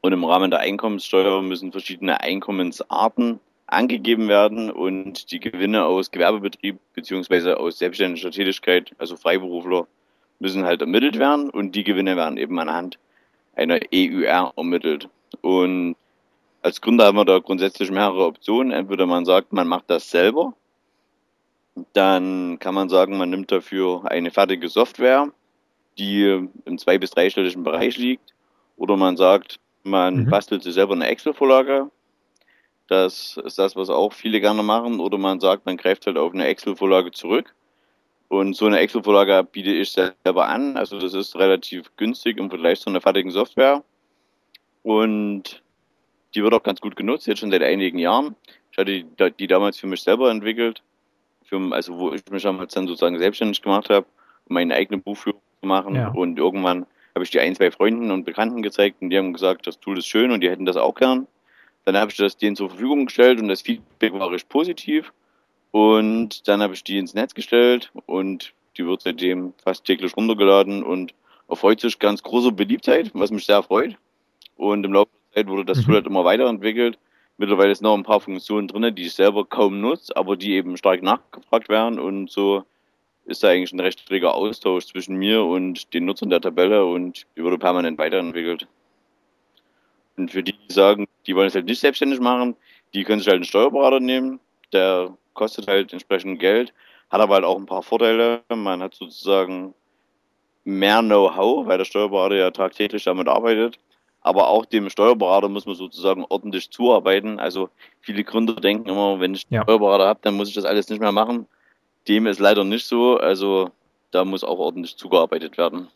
Und 0.01 0.13
im 0.13 0.25
Rahmen 0.25 0.51
der 0.51 0.59
Einkommenssteuer 0.59 1.41
müssen 1.41 1.71
verschiedene 1.71 2.21
Einkommensarten 2.21 3.39
angegeben 3.69 4.27
werden 4.27 4.73
und 4.73 5.31
die 5.31 5.39
Gewinne 5.39 5.85
aus 5.85 6.11
Gewerbebetrieb 6.11 6.81
beziehungsweise 6.95 7.61
aus 7.61 7.79
selbstständiger 7.79 8.33
Tätigkeit, 8.33 8.93
also 8.99 9.15
Freiberufler, 9.15 9.87
müssen 10.39 10.65
halt 10.65 10.81
ermittelt 10.81 11.19
werden 11.19 11.51
und 11.51 11.73
die 11.73 11.85
Gewinne 11.85 12.17
werden 12.17 12.37
eben 12.37 12.59
anhand 12.59 12.99
einer 13.55 13.81
EUR 13.93 14.53
ermittelt. 14.57 15.09
Und 15.41 15.97
als 16.63 16.81
Gründer 16.81 17.07
haben 17.07 17.17
wir 17.17 17.25
da 17.25 17.39
grundsätzlich 17.39 17.91
mehrere 17.91 18.25
Optionen. 18.27 18.73
Entweder 18.73 19.07
man 19.07 19.25
sagt, 19.25 19.53
man 19.53 19.67
macht 19.67 19.91
das 19.91 20.11
selber 20.11 20.55
dann 21.93 22.59
kann 22.59 22.75
man 22.75 22.89
sagen, 22.89 23.19
man 23.19 23.31
nimmt 23.31 23.53
dafür 23.53 24.03
eine 24.11 24.31
fertige 24.31 24.69
Software, 24.69 25.31
die 25.99 26.49
im 26.65 26.79
zwei- 26.79 26.99
bis 26.99 27.11
dreistelligen 27.11 27.63
Bereich 27.65 27.97
liegt. 27.97 28.35
Oder 28.77 28.97
man 28.97 29.17
sagt, 29.17 29.59
man 29.83 30.25
mhm. 30.25 30.31
bastelt 30.31 30.63
sich 30.63 30.75
selber 30.75 30.95
eine 30.95 31.07
Excel-Vorlage. 31.07 31.91
Das 32.87 33.39
ist 33.45 33.59
das, 33.59 33.77
was 33.77 33.91
auch 33.91 34.13
viele 34.13 34.41
gerne 34.41 34.63
machen. 34.63 35.01
Oder 35.01 35.19
man 35.19 35.41
sagt, 35.41 35.67
man 35.67 35.77
greift 35.77 36.07
halt 36.07 36.17
auf 36.17 36.33
eine 36.33 36.47
Excel-Vorlage 36.47 37.11
zurück. 37.11 37.55
Und 38.29 38.55
so 38.55 38.67
eine 38.67 38.79
Excel-Vorlage 38.79 39.43
biete 39.51 39.71
ich 39.71 39.91
selber 39.91 40.49
an. 40.49 40.77
Also 40.77 40.99
das 40.99 41.15
ist 41.15 41.35
relativ 41.37 41.91
günstig 41.97 42.39
im 42.39 42.51
Vergleich 42.51 42.81
zu 42.81 42.91
einer 42.91 43.01
fertigen 43.01 43.31
Software. 43.31 43.83
Und 44.83 45.63
die 46.35 46.43
wird 46.43 46.53
auch 46.53 46.63
ganz 46.63 46.81
gut 46.81 46.95
genutzt, 46.95 47.27
jetzt 47.27 47.41
schon 47.41 47.51
seit 47.51 47.63
einigen 47.63 47.99
Jahren. 47.99 48.37
Ich 48.71 48.79
hatte 48.79 48.93
die, 48.93 49.33
die 49.39 49.47
damals 49.47 49.79
für 49.79 49.87
mich 49.87 50.03
selber 50.03 50.31
entwickelt, 50.31 50.83
für, 51.43 51.61
also 51.73 51.99
wo 51.99 52.13
ich 52.13 52.23
mich 52.31 52.43
damals 52.43 52.75
dann 52.75 52.87
sozusagen 52.87 53.19
selbstständig 53.19 53.63
gemacht 53.63 53.89
habe, 53.89 54.07
um 54.47 54.55
meine 54.55 54.75
eigene 54.75 54.99
Buchführung 54.99 55.41
zu 55.61 55.67
machen. 55.67 55.95
Ja. 55.95 56.09
Und 56.09 56.39
irgendwann 56.39 56.87
habe 57.15 57.25
ich 57.25 57.31
die 57.31 57.41
ein, 57.41 57.55
zwei 57.55 57.71
Freunden 57.71 58.11
und 58.11 58.25
Bekannten 58.25 58.63
gezeigt 58.63 59.01
und 59.01 59.11
die 59.11 59.19
haben 59.19 59.33
gesagt, 59.33 59.67
das 59.67 59.81
Tool 59.81 59.99
ist 59.99 60.07
schön 60.07 60.31
und 60.31 60.41
die 60.41 60.51
hätten 60.51 60.67
das 60.67 60.77
auch 60.77 60.95
gern. 60.95 61.27
Dann 61.85 61.97
habe 61.97 62.11
ich 62.11 62.17
das 62.19 62.37
denen 62.37 62.55
zur 62.55 62.69
Verfügung 62.69 63.07
gestellt 63.07 63.41
und 63.41 63.49
das 63.49 63.63
Feedback 63.63 64.13
war 64.13 64.31
recht 64.31 64.49
positiv. 64.49 65.13
Und 65.71 66.49
dann 66.49 66.63
habe 66.63 66.75
ich 66.75 66.85
die 66.85 66.99
ins 66.99 67.15
Netz 67.15 67.35
gestellt 67.35 67.93
und 68.07 68.55
die 68.77 68.87
wird 68.87 69.03
seitdem 69.03 69.53
fast 69.63 69.85
täglich 69.85 70.17
runtergeladen 70.17 70.83
und 70.83 71.13
erfreut 71.49 71.81
sich 71.81 71.99
ganz 71.99 72.23
großer 72.23 72.53
Beliebtheit, 72.53 73.11
was 73.15 73.31
mich 73.31 73.45
sehr 73.45 73.63
freut. 73.63 73.97
Und 74.57 74.85
im 74.85 74.93
Laufe 74.93 75.11
der 75.13 75.43
Zeit 75.43 75.51
wurde 75.51 75.65
das 75.65 75.83
Tool 75.83 75.93
mhm. 75.93 75.97
halt 75.97 76.07
immer 76.07 76.25
weiterentwickelt. 76.25 76.99
Mittlerweile 77.37 77.71
ist 77.71 77.83
noch 77.83 77.95
ein 77.95 78.03
paar 78.03 78.21
Funktionen 78.21 78.69
drin, 78.69 78.95
die 78.95 79.03
ich 79.03 79.15
selber 79.15 79.45
kaum 79.45 79.81
nutze, 79.81 80.17
aber 80.17 80.37
die 80.37 80.55
eben 80.55 80.77
stark 80.77 81.03
nachgefragt 81.03 81.69
werden 81.69 81.99
und 81.99 82.31
so 82.31 82.65
ist 83.27 83.45
da 83.45 83.49
eigentlich 83.49 83.73
ein 83.73 83.81
recht 83.81 84.11
reger 84.11 84.35
Austausch 84.35 84.87
zwischen 84.87 85.17
mir 85.17 85.45
und 85.45 85.93
den 85.93 86.07
Nutzern 86.07 86.31
der 86.31 86.41
Tabelle 86.41 86.85
und 86.87 87.27
die 87.37 87.45
wurde 87.45 87.59
permanent 87.59 87.99
weiterentwickelt. 87.99 88.67
Und 90.17 90.31
für 90.33 90.43
die, 90.43 90.55
die 90.55 90.73
sagen, 90.73 91.07
die 91.27 91.37
wollen 91.37 91.47
es 91.47 91.55
halt 91.55 91.67
nicht 91.67 91.79
selbstständig 91.79 92.21
machen, 92.21 92.57
die 92.95 93.05
können 93.05 93.21
sich 93.21 93.29
halt 93.29 93.37
einen 93.37 93.45
Steuerberater 93.45 94.01
nehmen, 94.01 94.41
der 94.73 95.17
kostet 95.39 95.69
halt 95.69 95.93
entsprechend 95.93 96.41
Geld, 96.41 96.75
hat 97.11 97.21
aber 97.21 97.37
halt 97.37 97.45
auch 97.45 97.57
ein 97.57 97.67
paar 97.67 97.83
Vorteile. 97.83 98.43
Man 98.55 98.83
hat 98.83 98.95
sozusagen 98.95 99.73
mehr 100.65 101.01
Know-how, 101.01 101.67
weil 101.67 101.79
der 101.79 101.85
Steuerberater 101.85 102.35
ja 102.35 102.51
tagtäglich 102.51 103.05
damit 103.05 103.29
arbeitet. 103.29 103.79
Aber 104.21 104.49
auch 104.49 104.67
dem 104.67 104.91
Steuerberater 104.91 105.49
muss 105.49 105.65
man 105.65 105.77
sozusagen 105.77 106.27
ordentlich 106.29 106.71
zuarbeiten. 106.71 107.39
Also 107.39 107.71
viele 108.01 108.25
Gründer 108.25 108.57
denken 108.57 108.89
immer, 108.89 109.21
wenn 109.21 109.35
ich 109.35 109.47
einen 109.49 109.61
ja. 109.61 109.63
Steuerberater 109.63 110.07
habe, 110.07 110.21
dann 110.23 110.35
muss 110.35 110.49
ich 110.49 110.55
das 110.55 110.65
alles 110.65 110.89
nicht 110.91 111.01
mehr 111.01 111.13
machen. 111.13 111.47
Dem 112.09 112.27
ist 112.27 112.41
leider 112.41 112.65
nicht 112.65 112.85
so. 112.85 113.17
Also 113.17 113.71
da 114.11 114.25
muss 114.25 114.43
auch 114.43 114.59
ordentlich 114.59 114.97
zugearbeitet 114.97 115.57
werden. 115.57 115.89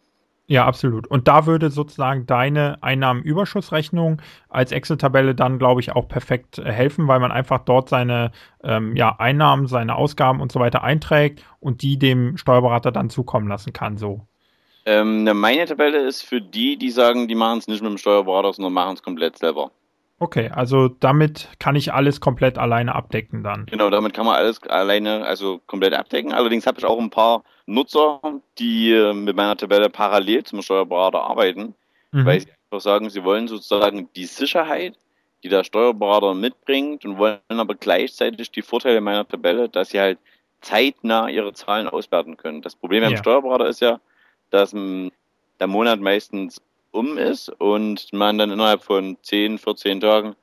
Ja, 0.53 0.67
absolut. 0.67 1.07
Und 1.07 1.29
da 1.29 1.47
würde 1.47 1.71
sozusagen 1.71 2.27
deine 2.27 2.77
Einnahmenüberschussrechnung 2.83 4.21
als 4.51 4.71
Excel-Tabelle 4.71 5.35
dann, 5.35 5.59
glaube 5.59 5.81
ich, 5.81 5.93
auch 5.93 6.09
perfekt 6.09 6.59
äh, 6.59 6.71
helfen, 6.71 7.09
weil 7.09 7.21
man 7.21 7.33
einfach 7.33 7.61
dort 7.61 7.89
seine 7.89 8.33
ähm, 8.63 8.95
ja, 8.95 9.17
Einnahmen, 9.19 9.67
seine 9.67 9.97
Ausgaben 9.97 10.43
und 10.43 10.53
so 10.53 10.61
weiter 10.61 10.85
einträgt 10.85 11.43
und 11.59 11.81
die 11.81 11.99
dem 11.99 12.37
Steuerberater 12.37 12.93
dann 12.93 13.09
zukommen 13.09 13.49
lassen 13.49 13.73
kann. 13.73 13.97
So. 13.97 14.27
Ähm, 14.85 15.25
meine 15.25 15.65
Tabelle 15.65 16.07
ist 16.07 16.21
für 16.21 16.43
die, 16.43 16.77
die 16.77 16.91
sagen, 16.91 17.29
die 17.29 17.35
machen 17.35 17.61
es 17.61 17.67
nicht 17.67 17.81
mit 17.81 17.91
dem 17.91 17.97
Steuerberater, 17.97 18.53
sondern 18.53 18.75
machen 18.75 18.93
es 18.93 19.03
komplett 19.03 19.39
selber. 19.39 19.71
Okay, 20.23 20.51
also 20.55 20.87
damit 20.87 21.49
kann 21.59 21.75
ich 21.75 21.93
alles 21.93 22.21
komplett 22.21 22.57
alleine 22.57 22.95
abdecken 22.95 23.43
dann. 23.43 23.67
Genau, 23.67 23.91
damit 23.91 24.15
kann 24.15 24.25
man 24.25 24.37
alles 24.37 24.63
alleine, 24.63 25.25
also 25.25 25.61
komplett 25.67 25.95
abdecken. 25.95 26.33
Allerdings 26.33 26.65
habe 26.65 26.79
ich 26.79 26.85
auch 26.85 27.01
ein 27.01 27.11
paar 27.11 27.43
Nutzer, 27.67 28.21
die 28.57 28.93
äh, 28.93 29.13
mit 29.15 29.35
meiner 29.35 29.57
Tabelle 29.57 29.91
parallel 29.91 30.45
zum 30.45 30.63
Steuerberater 30.63 31.21
arbeiten, 31.25 31.75
mhm. 32.13 32.25
weil 32.25 32.39
sie 32.39 32.51
einfach 32.71 32.81
sagen, 32.81 33.11
sie 33.11 33.25
wollen 33.25 33.49
sozusagen 33.49 34.11
die 34.15 34.27
Sicherheit, 34.27 34.97
die 35.43 35.49
der 35.49 35.65
Steuerberater 35.65 36.35
mitbringt 36.35 37.05
und 37.05 37.19
wollen 37.19 37.41
aber 37.49 37.75
gleichzeitig 37.75 38.53
die 38.53 38.63
Vorteile 38.63 39.01
meiner 39.01 39.27
Tabelle, 39.27 39.69
dass 39.69 39.89
sie 39.89 39.99
halt 39.99 40.21
zeitnah 40.61 41.31
ihre 41.31 41.53
Zahlen 41.53 41.89
auswerten 41.89 42.37
können. 42.37 42.63
Das 42.63 42.77
Problem 42.77 43.03
beim 43.03 43.11
ja. 43.11 43.19
Steuerberater 43.19 43.67
ist 43.67 43.81
ja, 43.81 43.99
dass 44.51 44.71
der 44.71 45.67
Monat 45.67 45.99
meistens 45.99 46.63
um 46.93 47.19
ist 47.19 47.49
und 47.49 48.13
man 48.13 48.39
dann 48.39 48.51
innerhalb 48.51 48.85
von 48.85 49.17
10, 49.23 49.59
14 49.59 50.01
Tagen 50.01 50.37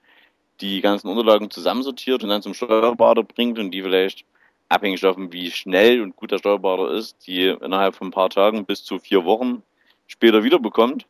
die 0.62 0.82
ganzen 0.82 1.08
Unterlagen 1.08 1.50
zusammensortiert 1.50 2.24
und 2.24 2.30
dann 2.30 2.42
zum 2.42 2.54
Steuerberater 2.54 3.24
bringt 3.24 3.60
und 3.60 3.72
die 3.72 3.82
vielleicht 3.82 4.26
abhängig 4.68 5.02
davon, 5.02 5.32
wie 5.32 5.50
schnell 5.52 6.02
und 6.02 6.16
gut 6.16 6.32
der 6.32 6.40
Steuerberater 6.40 6.92
ist, 6.92 7.26
die 7.26 7.46
innerhalb 7.48 7.96
von 7.96 8.08
ein 8.08 8.12
paar 8.12 8.30
Tagen 8.30 8.66
bis 8.66 8.84
zu 8.84 9.00
vier 9.00 9.26
Wochen 9.26 9.64
später 10.08 10.44
wiederbekommt. 10.44 11.06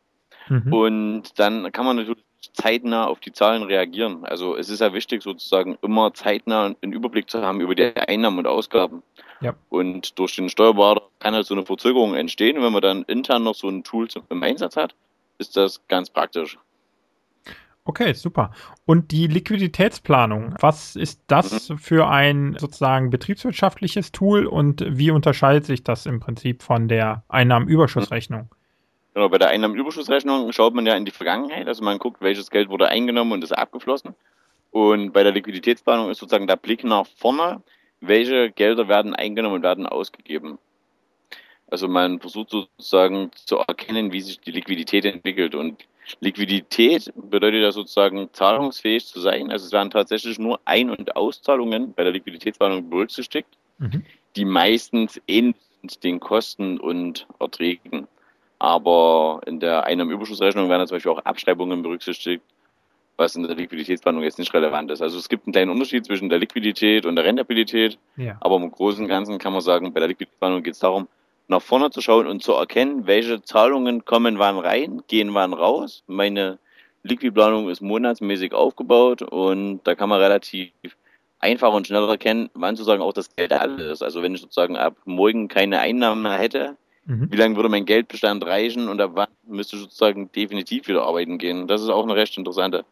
Mhm. 0.48 0.72
Und 0.72 1.38
dann 1.38 1.70
kann 1.72 1.84
man 1.84 1.96
natürlich 1.96 2.24
zeitnah 2.54 3.06
auf 3.06 3.20
die 3.20 3.32
Zahlen 3.32 3.62
reagieren. 3.62 4.24
Also 4.24 4.56
es 4.56 4.70
ist 4.70 4.80
ja 4.80 4.92
wichtig, 4.94 5.22
sozusagen 5.22 5.78
immer 5.82 6.14
zeitnah 6.14 6.74
einen 6.80 6.92
Überblick 6.92 7.28
zu 7.28 7.42
haben 7.42 7.60
über 7.60 7.74
die 7.74 7.94
Einnahmen 7.96 8.38
und 8.38 8.46
Ausgaben. 8.46 9.02
Ja. 9.40 9.54
Und 9.68 10.18
durch 10.18 10.36
den 10.36 10.48
Steuerberater 10.48 11.02
kann 11.18 11.34
halt 11.34 11.46
so 11.46 11.54
eine 11.54 11.66
Verzögerung 11.66 12.14
entstehen. 12.14 12.56
Und 12.56 12.64
wenn 12.64 12.72
man 12.72 12.82
dann 12.82 13.02
intern 13.04 13.42
noch 13.42 13.54
so 13.54 13.68
ein 13.68 13.84
Tool 13.84 14.08
im 14.28 14.42
Einsatz 14.42 14.76
hat, 14.76 14.94
ist 15.40 15.56
das 15.56 15.86
ganz 15.88 16.10
praktisch. 16.10 16.58
Okay, 17.84 18.12
super. 18.12 18.52
Und 18.84 19.10
die 19.10 19.26
Liquiditätsplanung, 19.26 20.54
was 20.60 20.94
ist 20.96 21.22
das 21.26 21.70
mhm. 21.70 21.78
für 21.78 22.08
ein 22.08 22.56
sozusagen 22.58 23.10
betriebswirtschaftliches 23.10 24.12
Tool 24.12 24.46
und 24.46 24.84
wie 24.86 25.10
unterscheidet 25.10 25.64
sich 25.64 25.82
das 25.82 26.06
im 26.06 26.20
Prinzip 26.20 26.62
von 26.62 26.88
der 26.88 27.24
Einnahmenüberschussrechnung? 27.28 28.48
Genau, 29.14 29.28
bei 29.28 29.38
der 29.38 29.48
Einnahmenüberschussrechnung 29.48 30.52
schaut 30.52 30.74
man 30.74 30.86
ja 30.86 30.94
in 30.94 31.04
die 31.04 31.10
Vergangenheit, 31.10 31.66
also 31.66 31.82
man 31.82 31.98
guckt, 31.98 32.20
welches 32.20 32.50
Geld 32.50 32.68
wurde 32.68 32.88
eingenommen 32.88 33.32
und 33.32 33.42
ist 33.42 33.52
abgeflossen. 33.52 34.14
Und 34.70 35.12
bei 35.12 35.24
der 35.24 35.32
Liquiditätsplanung 35.32 36.10
ist 36.10 36.18
sozusagen 36.18 36.46
der 36.46 36.56
Blick 36.56 36.84
nach 36.84 37.06
vorne, 37.16 37.62
welche 38.00 38.50
Gelder 38.52 38.86
werden 38.88 39.14
eingenommen 39.14 39.56
und 39.56 39.62
werden 39.62 39.86
ausgegeben. 39.86 40.58
Also 41.70 41.88
man 41.88 42.20
versucht 42.20 42.50
sozusagen 42.50 43.30
zu 43.34 43.58
erkennen, 43.58 44.12
wie 44.12 44.20
sich 44.20 44.40
die 44.40 44.50
Liquidität 44.50 45.04
entwickelt. 45.04 45.54
Und 45.54 45.84
Liquidität 46.20 47.12
bedeutet 47.14 47.62
ja 47.62 47.72
sozusagen 47.72 48.28
zahlungsfähig 48.32 49.06
zu 49.06 49.20
sein. 49.20 49.50
Also 49.50 49.66
es 49.66 49.72
werden 49.72 49.90
tatsächlich 49.90 50.38
nur 50.38 50.60
Ein- 50.64 50.90
und 50.90 51.14
Auszahlungen 51.16 51.92
bei 51.94 52.02
der 52.02 52.12
Liquiditätsplanung 52.12 52.90
berücksichtigt, 52.90 53.48
mhm. 53.78 54.04
die 54.36 54.44
meistens 54.44 55.20
ähnlich 55.28 55.56
sind 55.80 56.02
den 56.02 56.20
Kosten 56.20 56.78
und 56.78 57.26
Erträgen. 57.38 58.08
Aber 58.58 59.40
in 59.46 59.60
der 59.60 59.84
Einnahmenüberschussrechnung 59.84 60.68
werden 60.68 60.86
zum 60.86 60.96
Beispiel 60.96 61.12
auch 61.12 61.24
Abschreibungen 61.24 61.82
berücksichtigt, 61.82 62.42
was 63.16 63.36
in 63.36 63.44
der 63.44 63.54
Liquiditätsplanung 63.56 64.22
jetzt 64.22 64.38
nicht 64.38 64.52
relevant 64.52 64.90
ist. 64.90 65.00
Also 65.00 65.18
es 65.18 65.28
gibt 65.28 65.46
einen 65.46 65.52
kleinen 65.52 65.70
Unterschied 65.70 66.04
zwischen 66.04 66.28
der 66.28 66.38
Liquidität 66.38 67.06
und 67.06 67.16
der 67.16 67.24
Rentabilität. 67.24 67.98
Ja. 68.16 68.36
Aber 68.40 68.56
im 68.56 68.70
Großen 68.70 69.02
und 69.02 69.08
Ganzen 69.08 69.38
kann 69.38 69.52
man 69.52 69.62
sagen, 69.62 69.92
bei 69.92 70.00
der 70.00 70.08
Liquiditätsplanung 70.08 70.62
geht 70.62 70.74
es 70.74 70.80
darum, 70.80 71.08
nach 71.50 71.60
vorne 71.60 71.90
zu 71.90 72.00
schauen 72.00 72.28
und 72.28 72.42
zu 72.42 72.52
erkennen, 72.52 73.06
welche 73.06 73.42
Zahlungen 73.42 74.04
kommen 74.04 74.38
wann 74.38 74.58
rein, 74.58 75.02
gehen 75.08 75.34
wann 75.34 75.52
raus. 75.52 76.04
Meine 76.06 76.58
Liquidplanung 77.02 77.68
ist 77.68 77.82
monatsmäßig 77.82 78.54
aufgebaut 78.54 79.22
und 79.22 79.80
da 79.82 79.96
kann 79.96 80.08
man 80.08 80.20
relativ 80.20 80.70
einfach 81.40 81.72
und 81.72 81.88
schnell 81.88 82.08
erkennen, 82.08 82.50
wann 82.54 82.76
sozusagen 82.76 83.02
auch 83.02 83.12
das 83.12 83.34
Geld 83.34 83.52
alle 83.52 83.90
ist. 83.90 84.00
Also 84.02 84.22
wenn 84.22 84.34
ich 84.34 84.40
sozusagen 84.40 84.76
ab 84.76 84.94
morgen 85.04 85.48
keine 85.48 85.80
Einnahmen 85.80 86.22
mehr 86.22 86.38
hätte, 86.38 86.76
mhm. 87.06 87.32
wie 87.32 87.36
lange 87.36 87.56
würde 87.56 87.68
mein 87.68 87.84
Geldbestand 87.84 88.46
reichen 88.46 88.88
und 88.88 89.00
ab 89.00 89.12
wann 89.14 89.28
müsste 89.44 89.74
ich 89.74 89.82
sozusagen 89.82 90.30
definitiv 90.30 90.86
wieder 90.86 91.02
arbeiten 91.02 91.38
gehen. 91.38 91.66
Das 91.66 91.82
ist 91.82 91.88
auch 91.88 92.04
eine 92.04 92.14
recht 92.14 92.38
interessante 92.38 92.84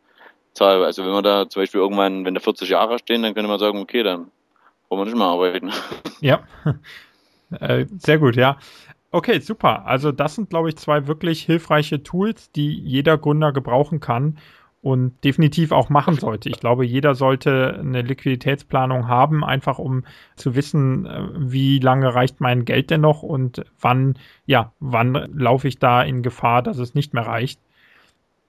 Zahl. 0.54 0.82
Also 0.82 1.04
wenn 1.04 1.12
wir 1.12 1.22
da 1.22 1.48
zum 1.48 1.62
Beispiel 1.62 1.80
irgendwann, 1.80 2.24
wenn 2.24 2.34
da 2.34 2.40
40 2.40 2.68
Jahre 2.68 2.98
stehen, 2.98 3.22
dann 3.22 3.34
könnte 3.34 3.48
man 3.48 3.60
sagen, 3.60 3.78
okay, 3.78 4.02
dann 4.02 4.32
brauchen 4.88 5.02
wir 5.02 5.04
nicht 5.04 5.16
mehr 5.16 5.26
arbeiten. 5.26 5.70
Ja, 6.20 6.40
Äh, 7.50 7.86
sehr 7.98 8.18
gut, 8.18 8.36
ja. 8.36 8.58
Okay, 9.10 9.40
super. 9.40 9.86
Also 9.86 10.12
das 10.12 10.34
sind, 10.34 10.50
glaube 10.50 10.68
ich, 10.68 10.76
zwei 10.76 11.06
wirklich 11.06 11.42
hilfreiche 11.42 12.02
Tools, 12.02 12.52
die 12.52 12.72
jeder 12.78 13.16
Gründer 13.16 13.52
gebrauchen 13.52 14.00
kann 14.00 14.38
und 14.82 15.24
definitiv 15.24 15.72
auch 15.72 15.88
machen 15.88 16.14
sollte. 16.14 16.48
Ich 16.50 16.60
glaube, 16.60 16.84
jeder 16.84 17.14
sollte 17.14 17.78
eine 17.80 18.02
Liquiditätsplanung 18.02 19.08
haben, 19.08 19.44
einfach 19.44 19.78
um 19.78 20.04
zu 20.36 20.54
wissen, 20.54 21.06
äh, 21.06 21.28
wie 21.34 21.78
lange 21.78 22.14
reicht 22.14 22.40
mein 22.40 22.64
Geld 22.64 22.90
denn 22.90 23.00
noch 23.00 23.22
und 23.22 23.64
wann, 23.80 24.18
ja, 24.46 24.72
wann 24.78 25.14
laufe 25.34 25.68
ich 25.68 25.78
da 25.78 26.02
in 26.02 26.22
Gefahr, 26.22 26.62
dass 26.62 26.78
es 26.78 26.94
nicht 26.94 27.14
mehr 27.14 27.26
reicht. 27.26 27.60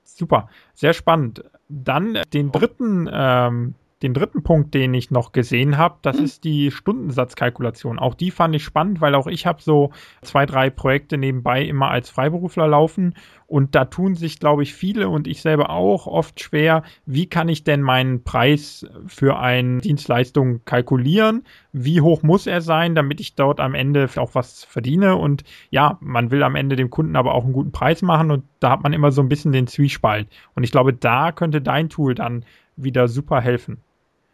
Super, 0.03 0.49
sehr 0.73 0.93
spannend. 0.93 1.43
Dann 1.69 2.17
den 2.33 2.51
dritten 2.51 3.09
ähm, 3.11 3.75
den 4.01 4.13
dritten 4.13 4.43
Punkt, 4.43 4.73
den 4.73 4.93
ich 4.93 5.11
noch 5.11 5.33
gesehen 5.33 5.77
habe, 5.77 5.97
das 6.01 6.17
mhm. 6.17 6.23
ist 6.23 6.43
die 6.45 6.71
Stundensatzkalkulation. 6.71 7.99
Auch 7.99 8.15
die 8.15 8.31
fand 8.31 8.55
ich 8.55 8.63
spannend, 8.63 9.01
weil 9.01 9.13
auch 9.13 9.27
ich 9.27 9.45
habe 9.45 9.61
so 9.61 9.91
zwei, 10.21 10.45
drei 10.45 10.69
Projekte 10.69 11.17
nebenbei 11.17 11.63
immer 11.63 11.91
als 11.91 12.09
Freiberufler 12.09 12.67
laufen 12.67 13.13
Und 13.45 13.75
da 13.75 13.85
tun 13.85 14.15
sich, 14.15 14.39
glaube 14.39 14.63
ich, 14.63 14.73
viele 14.73 15.09
und 15.09 15.27
ich 15.27 15.41
selber 15.41 15.69
auch 15.69 16.07
oft 16.07 16.39
schwer, 16.39 16.83
wie 17.05 17.25
kann 17.25 17.49
ich 17.49 17.65
denn 17.65 17.81
meinen 17.81 18.23
Preis 18.23 18.87
für 19.07 19.37
eine 19.39 19.79
Dienstleistung 19.79 20.63
kalkulieren? 20.63 21.43
Wie 21.73 21.99
hoch 21.99 22.23
muss 22.23 22.47
er 22.47 22.61
sein, 22.61 22.95
damit 22.95 23.19
ich 23.19 23.35
dort 23.35 23.59
am 23.59 23.75
Ende 23.75 24.07
auch 24.15 24.33
was 24.33 24.63
verdiene? 24.63 25.17
Und 25.17 25.43
ja, 25.71 25.97
man 25.99 26.31
will 26.31 26.43
am 26.43 26.55
Ende 26.55 26.77
dem 26.77 26.89
Kunden 26.89 27.17
aber 27.17 27.33
auch 27.33 27.43
einen 27.43 27.53
guten 27.53 27.73
Preis 27.73 28.01
machen 28.01 28.31
und 28.31 28.45
da 28.61 28.69
hat 28.71 28.83
man 28.83 28.93
immer 28.93 29.11
so 29.11 29.21
ein 29.21 29.29
bisschen 29.29 29.51
den 29.51 29.67
Zwiespalt. 29.67 30.29
Und 30.55 30.63
ich 30.63 30.71
glaube, 30.71 30.93
da 30.93 31.33
könnte 31.33 31.61
dein 31.61 31.89
Tool 31.89 32.15
dann 32.15 32.45
wieder 32.77 33.09
super 33.09 33.41
helfen. 33.41 33.81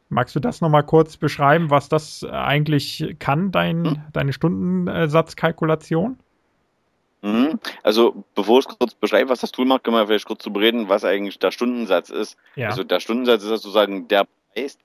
Magst 0.10 0.36
du 0.36 0.40
das 0.40 0.62
nochmal 0.62 0.84
kurz 0.84 1.18
beschreiben, 1.18 1.70
was 1.70 1.90
das 1.90 2.24
eigentlich 2.24 3.16
kann, 3.20 3.52
dein, 3.52 3.86
hm? 3.86 4.02
deine 4.14 4.34
Stundensatzkalkulation? 4.34 6.18
Mhm. 7.24 7.60
Also, 7.82 8.24
bevor 8.36 8.60
ich 8.60 8.68
kurz 8.68 8.94
beschreibe, 8.94 9.30
was 9.30 9.40
das 9.40 9.52
Tool 9.52 9.66
macht, 9.66 9.84
können 9.84 9.98
wir 9.98 10.06
vielleicht 10.06 10.28
kurz 10.28 10.44
darüber 10.44 10.62
reden, 10.62 10.90
was 10.90 11.04
eigentlich 11.04 11.40
der 11.40 11.50
Stundensatz 11.50 12.12
ist. 12.12 12.38
Ja. 12.56 12.70
Also, 12.70 12.84
der 12.84 13.00
Stundensatz 13.00 13.42
ist 13.42 13.50
sozusagen 13.50 14.08
der 14.08 14.28
Preis, 14.54 14.78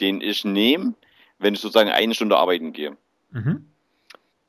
den 0.00 0.20
ich 0.20 0.44
nehme, 0.44 0.94
wenn 1.38 1.54
ich 1.54 1.60
sozusagen 1.60 1.90
eine 1.90 2.14
Stunde 2.14 2.36
arbeiten 2.36 2.72
gehe. 2.72 2.96
Mhm. 3.32 3.66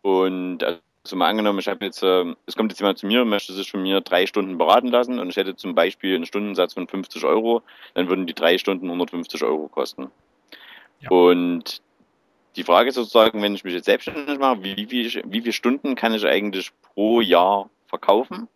Und 0.04 0.64
also 0.64 0.80
mal 1.14 1.30
angenommen, 1.30 1.60
ich 1.60 1.68
habe 1.68 1.86
jetzt, 1.86 2.02
äh, 2.02 2.34
es 2.46 2.56
kommt 2.56 2.72
jetzt 2.72 2.80
jemand 2.80 2.98
zu 2.98 3.06
mir 3.06 3.22
und 3.22 3.30
möchte 3.30 3.54
sich 3.54 3.70
von 3.70 3.82
mir 3.82 4.02
drei 4.02 4.26
Stunden 4.26 4.58
beraten 4.58 4.88
lassen 4.88 5.20
und 5.20 5.30
ich 5.30 5.36
hätte 5.36 5.56
zum 5.56 5.76
Beispiel 5.76 6.16
einen 6.16 6.26
Stundensatz 6.26 6.74
von 6.74 6.88
50 6.88 7.24
Euro, 7.26 7.62
dann 7.94 8.10
würden 8.10 8.26
die 8.26 8.34
drei 8.34 8.58
Stunden 8.58 8.86
150 8.86 9.44
Euro 9.44 9.68
kosten. 9.68 10.10
Ja. 11.02 11.10
Und 11.10 11.82
die 12.56 12.64
Frage 12.64 12.90
ist 12.90 12.96
sozusagen, 12.96 13.42
wenn 13.42 13.54
ich 13.54 13.64
mich 13.64 13.74
jetzt 13.74 13.86
selbstständig 13.86 14.40
mache, 14.40 14.64
wie, 14.64 14.90
wie, 14.90 15.22
wie 15.26 15.42
viele 15.42 15.54
Stunden 15.54 15.96
kann 15.96 16.14
ich 16.14 16.26
eigentlich 16.26 16.72
pro 16.82 17.22
Jahr 17.22 17.70
verkaufen? 17.88 18.48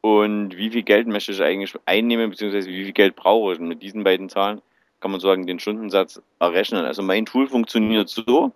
Und 0.00 0.56
wie 0.56 0.70
viel 0.70 0.82
Geld 0.82 1.06
möchte 1.06 1.32
ich 1.32 1.42
eigentlich 1.42 1.74
einnehmen, 1.84 2.30
beziehungsweise 2.30 2.68
wie 2.68 2.84
viel 2.84 2.92
Geld 2.92 3.16
brauche 3.16 3.52
ich? 3.52 3.60
Und 3.60 3.68
mit 3.68 3.82
diesen 3.82 4.02
beiden 4.02 4.30
Zahlen 4.30 4.62
kann 5.00 5.10
man 5.10 5.20
sagen, 5.20 5.46
den 5.46 5.58
Stundensatz 5.58 6.22
errechnen. 6.38 6.84
Also 6.84 7.02
mein 7.02 7.26
Tool 7.26 7.46
funktioniert 7.46 8.08
so. 8.08 8.52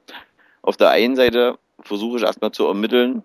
Auf 0.62 0.78
der 0.78 0.90
einen 0.90 1.16
Seite 1.16 1.59
versuche 1.81 2.19
ich 2.19 2.23
erstmal 2.23 2.52
zu 2.52 2.66
ermitteln, 2.66 3.23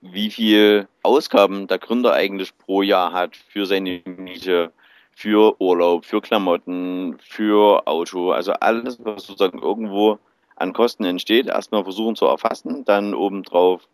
wie 0.00 0.30
viel 0.30 0.88
Ausgaben 1.02 1.66
der 1.66 1.78
Gründer 1.78 2.12
eigentlich 2.12 2.56
pro 2.58 2.82
Jahr 2.82 3.12
hat 3.12 3.36
für 3.36 3.66
seine 3.66 4.02
Miete, 4.04 4.72
für 5.12 5.60
Urlaub, 5.60 6.04
für 6.04 6.20
Klamotten, 6.20 7.16
für 7.20 7.86
Auto, 7.86 8.32
also 8.32 8.52
alles, 8.52 8.98
was 9.02 9.24
sozusagen 9.24 9.58
irgendwo 9.58 10.18
an 10.56 10.72
Kosten 10.72 11.04
entsteht, 11.04 11.46
erstmal 11.46 11.84
versuchen 11.84 12.16
zu 12.16 12.26
erfassen, 12.26 12.84
dann 12.84 13.14
obendrauf 13.14 13.88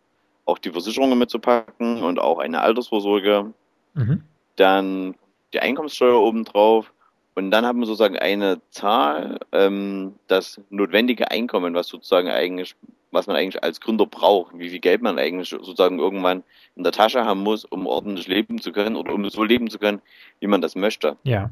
auch 0.45 0.57
die 0.57 0.71
Versicherungen 0.71 1.17
mitzupacken 1.17 2.03
und 2.03 2.19
auch 2.19 2.39
eine 2.39 2.61
Altersvorsorge, 2.61 3.53
mhm. 3.93 4.23
dann 4.55 5.15
die 5.53 5.59
Einkommenssteuer 5.59 6.19
obendrauf. 6.19 6.91
Und 7.35 7.51
dann 7.51 7.65
haben 7.65 7.79
wir 7.79 7.85
sozusagen 7.85 8.17
eine 8.17 8.61
Zahl, 8.69 9.39
ähm, 9.51 10.15
das 10.27 10.61
notwendige 10.69 11.31
Einkommen, 11.31 11.73
was 11.73 11.87
sozusagen 11.87 12.29
eigentlich, 12.29 12.75
was 13.13 13.27
man 13.27 13.35
eigentlich 13.35 13.63
als 13.63 13.79
Gründer 13.79 14.05
braucht, 14.05 14.57
wie 14.57 14.69
viel 14.69 14.79
Geld 14.79 15.01
man 15.01 15.19
eigentlich 15.19 15.49
sozusagen 15.49 15.99
irgendwann 15.99 16.43
in 16.75 16.83
der 16.83 16.91
Tasche 16.91 17.25
haben 17.25 17.41
muss, 17.41 17.65
um 17.65 17.87
ordentlich 17.87 18.27
leben 18.27 18.59
zu 18.59 18.71
können 18.71 18.95
oder 18.95 19.13
um 19.13 19.29
so 19.29 19.43
leben 19.43 19.69
zu 19.69 19.79
können, 19.79 20.01
wie 20.39 20.47
man 20.47 20.61
das 20.61 20.75
möchte. 20.75 21.17
Ja. 21.23 21.51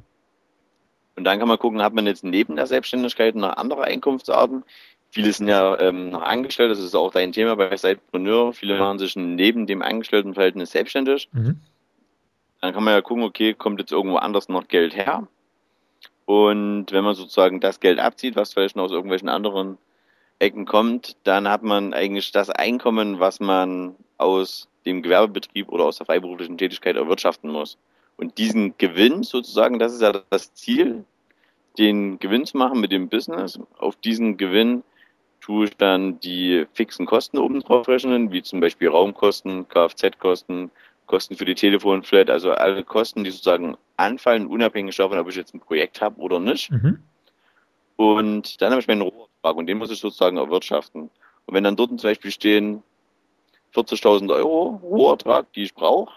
Und 1.16 1.26
dann 1.26 1.40
kann 1.40 1.48
man 1.48 1.60
gucken, 1.60 1.82
hat 1.82 1.94
man 1.94 2.08
jetzt 2.08 2.24
neben 2.24 2.56
der 2.56 2.68
Selbstständigkeit 2.68 3.36
noch 3.36 3.58
andere 3.58 3.84
Einkunftsarten, 3.84 4.64
Viele 5.12 5.34
sind 5.34 5.50
ja 5.50 5.78
ähm, 5.82 6.10
noch 6.10 6.22
angestellt, 6.22 6.72
das 6.72 6.80
ist 6.80 6.96
auch 6.96 7.12
dein 7.12 7.34
Thema 7.34 7.58
bei 7.58 7.76
Sidepreneur. 7.76 8.54
Viele 8.54 8.80
machen 8.80 8.98
sich 8.98 9.18
neben 9.18 9.68
dem 9.68 9.82
Angestelltenverhältnis 9.82 10.72
selbstständig. 10.72 11.28
Mhm. 11.34 11.60
Dann 12.62 12.74
kann 12.74 12.84
man 12.84 12.94
ja 12.94 13.02
gucken, 13.02 13.24
okay, 13.24 13.54
kommt 13.54 13.82
jetzt 13.82 13.92
irgendwo 13.92 14.18
anders 14.18 14.48
noch 14.48 14.70
Geld 14.70 14.96
her? 14.96 15.28
Und 16.26 16.86
wenn 16.92 17.04
man 17.04 17.14
sozusagen 17.14 17.60
das 17.60 17.82
Geld 17.82 18.00
abzieht, 18.00 18.38
was 18.38 18.54
vielleicht 18.54 18.78
noch 18.78 18.86
aus 18.86 18.92
irgendwelchen 18.92 19.28
anderen 19.28 19.78
Ecken 20.42 20.66
kommt, 20.66 21.18
dann 21.24 21.48
hat 21.48 21.64
man 21.64 21.94
eigentlich 21.94 22.32
das 22.32 22.50
Einkommen, 22.50 23.20
was 23.20 23.40
man 23.40 23.96
aus 24.18 24.68
dem 24.86 25.04
Gewerbebetrieb 25.04 25.70
oder 25.70 25.86
aus 25.86 25.98
der 25.98 26.08
freiberuflichen 26.08 26.58
Tätigkeit 26.58 26.96
erwirtschaften 26.96 27.52
muss. 27.52 27.78
Und 28.18 28.38
diesen 28.38 28.78
Gewinn 28.78 29.24
sozusagen, 29.24 29.80
das 29.80 29.94
ist 29.94 30.02
ja 30.02 30.14
das 30.30 30.54
Ziel, 30.54 31.06
den 31.78 32.20
Gewinn 32.20 32.46
zu 32.46 32.58
machen 32.58 32.80
mit 32.80 32.92
dem 32.92 33.08
Business. 33.08 33.60
Auf 33.78 33.96
diesen 33.98 34.38
Gewinn 34.38 34.84
tue 35.42 35.66
ich 35.66 35.78
dann 35.78 36.20
die 36.20 36.66
fixen 36.74 37.06
Kosten 37.06 37.38
oben 37.38 37.62
drauf 37.62 37.88
rechnen, 37.88 38.32
wie 38.32 38.42
zum 38.42 38.60
Beispiel 38.60 38.90
Raumkosten, 38.90 39.68
Kfz-Kosten, 39.70 40.72
Kosten 41.06 41.36
für 41.36 41.46
die 41.46 41.56
Telefonflat, 41.56 42.30
also 42.30 42.52
alle 42.52 42.84
Kosten, 42.84 43.24
die 43.24 43.32
sozusagen 43.32 43.78
anfallen, 43.98 44.48
unabhängig 44.48 44.96
davon, 44.96 45.20
ob 45.20 45.30
ich 45.30 45.36
jetzt 45.36 45.54
ein 45.54 45.60
Projekt 45.60 46.02
habe 46.02 46.20
oder 46.20 46.40
nicht. 46.40 46.72
Mhm. 46.72 47.00
Und 47.96 48.62
dann 48.62 48.72
habe 48.72 48.82
ich 48.82 48.88
meinen 48.88 49.04
Rohertrag 49.44 49.58
und 49.58 49.68
den 49.68 49.78
muss 49.78 49.92
ich 49.92 50.00
sozusagen 50.00 50.38
erwirtschaften. 50.38 51.10
Und 51.46 51.54
wenn 51.54 51.64
dann 51.64 51.76
dort 51.76 51.90
zum 51.90 52.10
Beispiel 52.10 52.32
stehen 52.32 52.84
40.000 53.74 54.34
Euro 54.34 54.80
Rohertrag, 54.84 55.52
die 55.54 55.64
ich 55.64 55.74
brauche, 55.74 56.14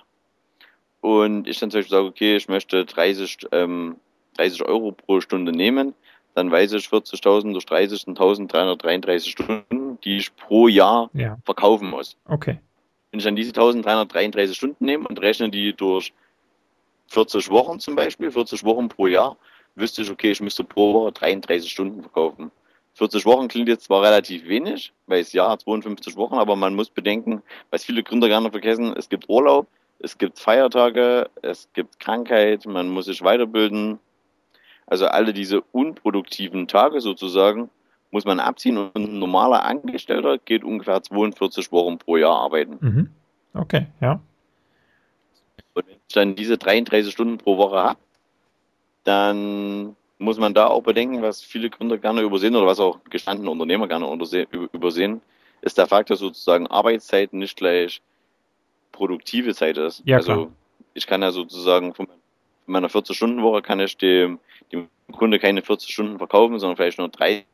und 1.01 1.47
ich 1.47 1.59
dann 1.59 1.71
zum 1.71 1.81
Beispiel 1.81 1.97
sage, 1.97 2.07
okay, 2.07 2.37
ich 2.37 2.49
möchte 2.49 2.85
30, 2.85 3.49
ähm, 3.53 3.97
30 4.37 4.65
Euro 4.65 4.93
pro 4.93 5.21
Stunde 5.21 5.53
nehmen, 5.53 5.95
dann 6.35 6.51
weiß 6.51 6.73
ich 6.73 6.87
40.000 6.87 7.53
durch 7.53 7.67
30 7.67 8.03
sind 8.03 8.19
1.333 8.19 9.29
Stunden, 9.29 9.99
die 10.01 10.17
ich 10.17 10.35
pro 10.35 10.67
Jahr 10.67 11.11
ja. 11.13 11.37
verkaufen 11.45 11.91
muss. 11.91 12.17
Okay. 12.25 12.59
Wenn 13.11 13.19
ich 13.19 13.25
dann 13.25 13.37
diese 13.37 13.53
1.333 13.53 14.55
Stunden 14.55 14.85
nehme 14.85 15.07
und 15.07 15.21
rechne 15.21 15.51
die 15.51 15.75
durch 15.75 16.13
40 17.09 17.51
Wochen 17.51 17.79
zum 17.79 17.95
Beispiel, 17.95 18.31
40 18.31 18.65
Wochen 18.65 18.89
pro 18.89 19.07
Jahr, 19.07 19.37
wüsste 19.77 20.03
ich, 20.03 20.11
okay, 20.11 20.33
ich 20.33 20.41
müsste 20.41 20.65
pro 20.65 20.95
Woche 20.95 21.13
33 21.13 21.71
Stunden 21.71 22.01
verkaufen. 22.01 22.51
40 22.95 23.27
Wochen 23.27 23.49
klingt 23.49 23.69
jetzt 23.69 23.85
zwar 23.85 24.03
relativ 24.03 24.47
wenig, 24.47 24.93
weil 25.07 25.21
es 25.21 25.33
Jahr 25.33 25.59
52 25.59 26.17
Wochen, 26.17 26.35
aber 26.35 26.57
man 26.57 26.75
muss 26.75 26.91
bedenken, 26.91 27.43
was 27.71 27.85
viele 27.85 28.03
Gründer 28.03 28.29
gerne 28.29 28.51
vergessen, 28.51 28.95
es 28.97 29.09
gibt 29.09 29.29
Urlaub, 29.29 29.67
es 29.99 30.17
gibt 30.17 30.39
Feiertage, 30.39 31.29
es 31.43 31.69
gibt 31.73 31.99
Krankheit, 31.99 32.67
man 32.67 32.89
muss 32.89 33.07
sich 33.07 33.23
weiterbilden, 33.23 33.99
also 34.87 35.07
alle 35.07 35.33
diese 35.33 35.61
unproduktiven 35.73 36.69
Tage 36.69 37.01
sozusagen 37.01 37.71
muss 38.15 38.25
man 38.25 38.39
abziehen 38.39 38.79
und 38.79 38.95
ein 38.95 39.19
normaler 39.19 39.65
Angestellter 39.65 40.39
geht 40.39 40.63
ungefähr 40.63 41.03
42 41.03 41.73
Wochen 41.73 41.99
pro 41.99 42.17
Jahr 42.17 42.39
arbeiten. 42.39 42.79
Mhm. 42.81 43.11
Okay, 43.55 43.89
ja. 44.01 44.21
Und 45.75 45.87
wenn 45.89 45.97
ich 45.97 46.15
dann 46.15 46.37
diese 46.37 46.57
33 46.57 47.13
Stunden 47.13 47.39
pro 47.39 47.59
Woche 47.59 47.77
habe, 47.77 47.99
dann 49.03 49.97
muss 50.19 50.39
man 50.39 50.55
da 50.55 50.69
auch 50.69 50.83
bedenken, 50.83 51.23
was 51.23 51.43
viele 51.43 51.71
Gründer 51.71 51.99
gerne 51.99 52.23
übersehen 52.23 52.57
oder 52.57 52.67
was 52.67 52.81
auch 52.81 53.01
gestandene 53.11 53.51
Unternehmer 53.51 53.89
gerne 53.89 54.07
übersehen, 54.73 55.21
ist 55.63 55.79
der 55.79 55.87
Fakt, 55.87 56.11
dass 56.11 56.19
sozusagen 56.19 56.67
Arbeitszeit 56.67 57.33
nicht 57.33 57.57
gleich 57.57 58.01
produktive 58.93 59.55
Zeit 59.55 59.77
ist. 59.77 60.03
Ja, 60.05 60.19
also 60.19 60.33
klar. 60.33 60.49
ich 60.95 61.07
kann 61.07 61.23
ja 61.23 61.33
sozusagen 61.33 61.95
von 61.95 62.07
meiner 62.67 62.89
40-Stunden-Woche 62.89 63.63
kann 63.63 63.81
ich 63.81 63.97
dem, 63.97 64.39
dem 64.73 64.89
Kunde 65.13 65.39
keine 65.39 65.63
40 65.63 65.93
Stunden 65.93 66.19
verkaufen, 66.19 66.59
sondern 66.59 66.77
vielleicht 66.77 66.99
nur 66.99 67.09
30, 67.09 67.45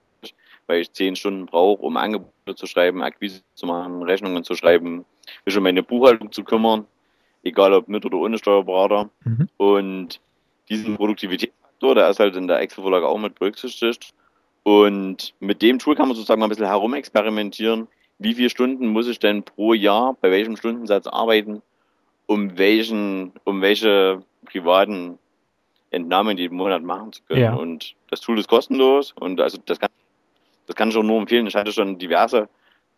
weil 0.66 0.80
ich 0.82 0.92
10 0.92 1.16
Stunden 1.16 1.46
brauche, 1.46 1.82
um 1.82 1.96
Angebote 1.96 2.54
zu 2.54 2.66
schreiben, 2.66 3.02
Akquise 3.02 3.42
zu 3.54 3.66
machen, 3.66 4.02
Rechnungen 4.02 4.44
zu 4.44 4.54
schreiben, 4.54 5.04
mich 5.44 5.56
um 5.56 5.62
meine 5.62 5.82
Buchhaltung 5.82 6.30
zu 6.30 6.44
kümmern, 6.44 6.86
egal 7.42 7.72
ob 7.72 7.88
mit 7.88 8.04
oder 8.04 8.18
ohne 8.18 8.38
Steuerberater. 8.38 9.10
Mhm. 9.24 9.48
Und 9.56 10.20
diesen 10.68 10.96
Produktivitätsfaktor, 11.80 11.94
der 11.94 12.10
ist 12.10 12.20
halt 12.20 12.36
in 12.36 12.46
der 12.46 12.60
Excel-Vorlage 12.60 13.08
auch 13.08 13.18
mit 13.18 13.38
berücksichtigt. 13.38 14.12
Und 14.62 15.34
mit 15.40 15.62
dem 15.62 15.78
Tool 15.78 15.96
kann 15.96 16.08
man 16.08 16.16
sozusagen 16.16 16.40
mal 16.40 16.46
ein 16.46 16.50
bisschen 16.50 16.66
herumexperimentieren. 16.66 17.88
Wie 18.18 18.34
viele 18.34 18.50
Stunden 18.50 18.88
muss 18.88 19.08
ich 19.08 19.18
denn 19.18 19.42
pro 19.42 19.72
Jahr 19.72 20.16
bei 20.20 20.30
welchem 20.30 20.56
Stundensatz 20.56 21.06
arbeiten, 21.06 21.62
um 22.26 22.58
welchen, 22.58 23.32
um 23.44 23.62
welche 23.62 24.22
privaten 24.44 25.18
Entnahmen 25.90 26.36
jeden 26.36 26.56
Monat 26.56 26.82
machen 26.82 27.12
zu 27.12 27.22
können. 27.22 27.40
Ja. 27.40 27.54
Und 27.54 27.94
das 28.10 28.20
Tool 28.20 28.38
ist 28.38 28.48
kostenlos 28.48 29.12
und 29.18 29.40
also 29.40 29.58
das 29.64 29.80
kann, 29.80 29.88
das 30.66 30.76
kann 30.76 30.90
ich 30.90 30.96
auch 30.96 31.02
nur 31.02 31.18
empfehlen. 31.18 31.46
Ich 31.46 31.56
hatte 31.56 31.72
schon 31.72 31.98
diverse 31.98 32.48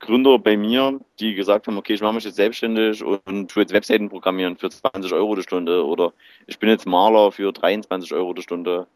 Gründer 0.02 0.36
bei 0.38 0.56
mir, 0.56 1.00
die 1.20 1.34
gesagt 1.34 1.68
haben, 1.68 1.78
okay, 1.78 1.94
ich 1.94 2.02
mache 2.02 2.14
mich 2.14 2.24
jetzt 2.24 2.34
selbstständig 2.34 3.02
und 3.04 3.48
tue 3.48 3.62
jetzt 3.62 3.72
Webseiten 3.72 4.08
programmieren 4.08 4.56
für 4.56 4.68
20 4.68 5.12
Euro 5.12 5.36
die 5.36 5.42
Stunde 5.42 5.86
oder 5.86 6.12
ich 6.48 6.58
bin 6.58 6.68
jetzt 6.68 6.86
Maler 6.86 7.30
für 7.30 7.52
23 7.52 8.12
Euro 8.12 8.34
die 8.34 8.42
Stunde. 8.42 8.88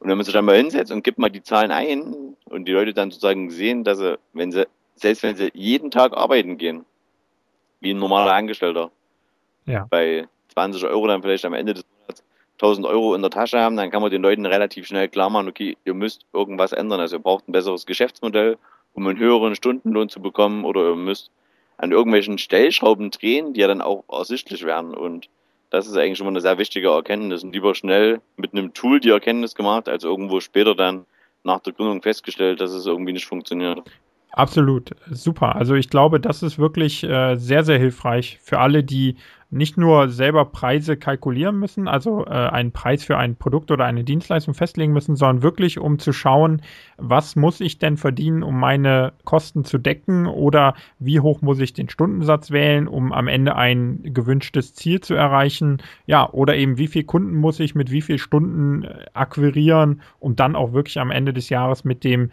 Und 0.00 0.08
wenn 0.08 0.18
man 0.18 0.24
sich 0.24 0.34
dann 0.34 0.44
mal 0.44 0.56
hinsetzt 0.56 0.92
und 0.92 1.02
gibt 1.02 1.18
mal 1.18 1.30
die 1.30 1.42
Zahlen 1.42 1.70
ein 1.70 2.36
und 2.44 2.66
die 2.66 2.72
Leute 2.72 2.92
dann 2.92 3.10
sozusagen 3.10 3.50
sehen, 3.50 3.84
dass 3.84 3.98
sie, 3.98 4.18
wenn 4.34 4.52
sie, 4.52 4.66
selbst 4.96 5.22
wenn 5.22 5.34
sie 5.34 5.50
jeden 5.54 5.90
Tag 5.90 6.14
arbeiten 6.14 6.58
gehen, 6.58 6.84
wie 7.80 7.92
ein 7.92 7.98
normaler 7.98 8.34
Angestellter, 8.34 8.90
ja. 9.64 9.86
bei 9.88 10.28
20 10.52 10.84
Euro 10.84 11.06
dann 11.06 11.22
vielleicht 11.22 11.46
am 11.46 11.54
Ende 11.54 11.72
des 11.72 11.86
1000 12.56 12.86
Euro 12.86 13.14
in 13.14 13.22
der 13.22 13.30
Tasche 13.30 13.58
haben, 13.58 13.78
dann 13.78 13.90
kann 13.90 14.02
man 14.02 14.10
den 14.10 14.20
Leuten 14.20 14.44
relativ 14.44 14.86
schnell 14.86 15.08
klar 15.08 15.30
machen, 15.30 15.48
okay, 15.48 15.78
ihr 15.86 15.94
müsst 15.94 16.26
irgendwas 16.34 16.72
ändern. 16.72 17.00
Also 17.00 17.16
ihr 17.16 17.22
braucht 17.22 17.48
ein 17.48 17.52
besseres 17.52 17.86
Geschäftsmodell, 17.86 18.58
um 18.92 19.06
einen 19.06 19.18
höheren 19.18 19.54
Stundenlohn 19.54 20.08
zu 20.08 20.20
bekommen 20.20 20.64
oder 20.64 20.90
ihr 20.90 20.96
müsst 20.96 21.30
an 21.78 21.92
irgendwelchen 21.92 22.38
Stellschrauben 22.38 23.10
drehen, 23.10 23.54
die 23.54 23.60
ja 23.60 23.68
dann 23.68 23.80
auch 23.80 24.04
ersichtlich 24.10 24.64
werden. 24.64 24.94
Und 24.94 25.28
Das 25.70 25.86
ist 25.86 25.96
eigentlich 25.96 26.18
schon 26.18 26.26
mal 26.26 26.32
eine 26.32 26.40
sehr 26.40 26.58
wichtige 26.58 26.88
Erkenntnis 26.88 27.44
und 27.44 27.52
lieber 27.52 27.74
schnell 27.74 28.20
mit 28.36 28.52
einem 28.52 28.74
Tool 28.74 29.00
die 29.00 29.10
Erkenntnis 29.10 29.54
gemacht, 29.54 29.88
als 29.88 30.04
irgendwo 30.04 30.40
später 30.40 30.74
dann 30.74 31.06
nach 31.44 31.60
der 31.60 31.72
Gründung 31.72 32.02
festgestellt, 32.02 32.60
dass 32.60 32.72
es 32.72 32.86
irgendwie 32.86 33.12
nicht 33.12 33.26
funktioniert. 33.26 33.82
Absolut, 34.32 34.90
super. 35.10 35.56
Also 35.56 35.74
ich 35.74 35.88
glaube, 35.88 36.20
das 36.20 36.42
ist 36.42 36.58
wirklich 36.58 37.02
äh, 37.02 37.36
sehr, 37.36 37.64
sehr 37.64 37.78
hilfreich 37.78 38.38
für 38.42 38.58
alle, 38.58 38.84
die 38.84 39.16
nicht 39.50 39.76
nur 39.76 40.08
selber 40.10 40.44
Preise 40.44 40.96
kalkulieren 40.96 41.58
müssen, 41.58 41.88
also 41.88 42.24
äh, 42.24 42.30
einen 42.30 42.70
Preis 42.70 43.04
für 43.04 43.16
ein 43.16 43.36
Produkt 43.36 43.70
oder 43.70 43.84
eine 43.84 44.04
Dienstleistung 44.04 44.54
festlegen 44.54 44.92
müssen, 44.92 45.16
sondern 45.16 45.42
wirklich 45.42 45.78
um 45.78 45.98
zu 45.98 46.12
schauen, 46.12 46.62
was 46.96 47.34
muss 47.34 47.60
ich 47.60 47.78
denn 47.78 47.96
verdienen, 47.96 48.44
um 48.44 48.58
meine 48.58 49.12
Kosten 49.24 49.64
zu 49.64 49.78
decken 49.78 50.26
oder 50.26 50.74
wie 51.00 51.18
hoch 51.18 51.42
muss 51.42 51.58
ich 51.58 51.72
den 51.72 51.88
Stundensatz 51.88 52.52
wählen, 52.52 52.86
um 52.86 53.12
am 53.12 53.26
Ende 53.26 53.56
ein 53.56 54.00
gewünschtes 54.04 54.74
Ziel 54.74 55.00
zu 55.00 55.14
erreichen, 55.14 55.78
ja, 56.06 56.30
oder 56.30 56.56
eben 56.56 56.78
wie 56.78 56.88
viel 56.88 57.04
Kunden 57.04 57.36
muss 57.36 57.58
ich 57.58 57.74
mit 57.74 57.90
wie 57.90 58.02
viel 58.02 58.18
Stunden 58.18 58.84
äh, 58.84 59.06
akquirieren, 59.14 60.02
um 60.20 60.36
dann 60.36 60.54
auch 60.54 60.72
wirklich 60.72 61.00
am 61.00 61.10
Ende 61.10 61.32
des 61.32 61.48
Jahres 61.48 61.84
mit 61.84 62.04
dem 62.04 62.30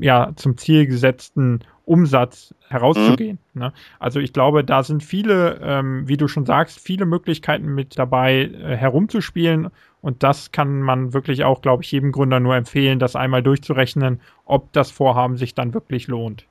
ja 0.00 0.30
zum 0.36 0.56
Ziel 0.56 0.86
gesetzten 0.86 1.60
Umsatz 1.84 2.54
herauszugehen. 2.68 3.38
Mhm. 3.54 3.60
Ne? 3.62 3.72
Also 3.98 4.20
ich 4.20 4.32
glaube, 4.32 4.64
da 4.64 4.82
sind 4.82 5.02
viele, 5.02 5.60
ähm, 5.62 6.06
wie 6.08 6.16
du 6.16 6.28
schon 6.28 6.46
sagst, 6.46 6.80
viele 6.80 7.06
Möglichkeiten 7.06 7.74
mit 7.74 7.98
dabei 7.98 8.42
äh, 8.42 8.76
herumzuspielen. 8.76 9.70
Und 10.00 10.22
das 10.22 10.52
kann 10.52 10.82
man 10.82 11.12
wirklich 11.12 11.44
auch, 11.44 11.62
glaube 11.62 11.82
ich, 11.82 11.92
jedem 11.92 12.12
Gründer 12.12 12.40
nur 12.40 12.56
empfehlen, 12.56 12.98
das 12.98 13.16
einmal 13.16 13.42
durchzurechnen, 13.42 14.20
ob 14.44 14.72
das 14.72 14.90
Vorhaben 14.90 15.36
sich 15.36 15.54
dann 15.54 15.74
wirklich 15.74 16.08
lohnt. 16.08 16.46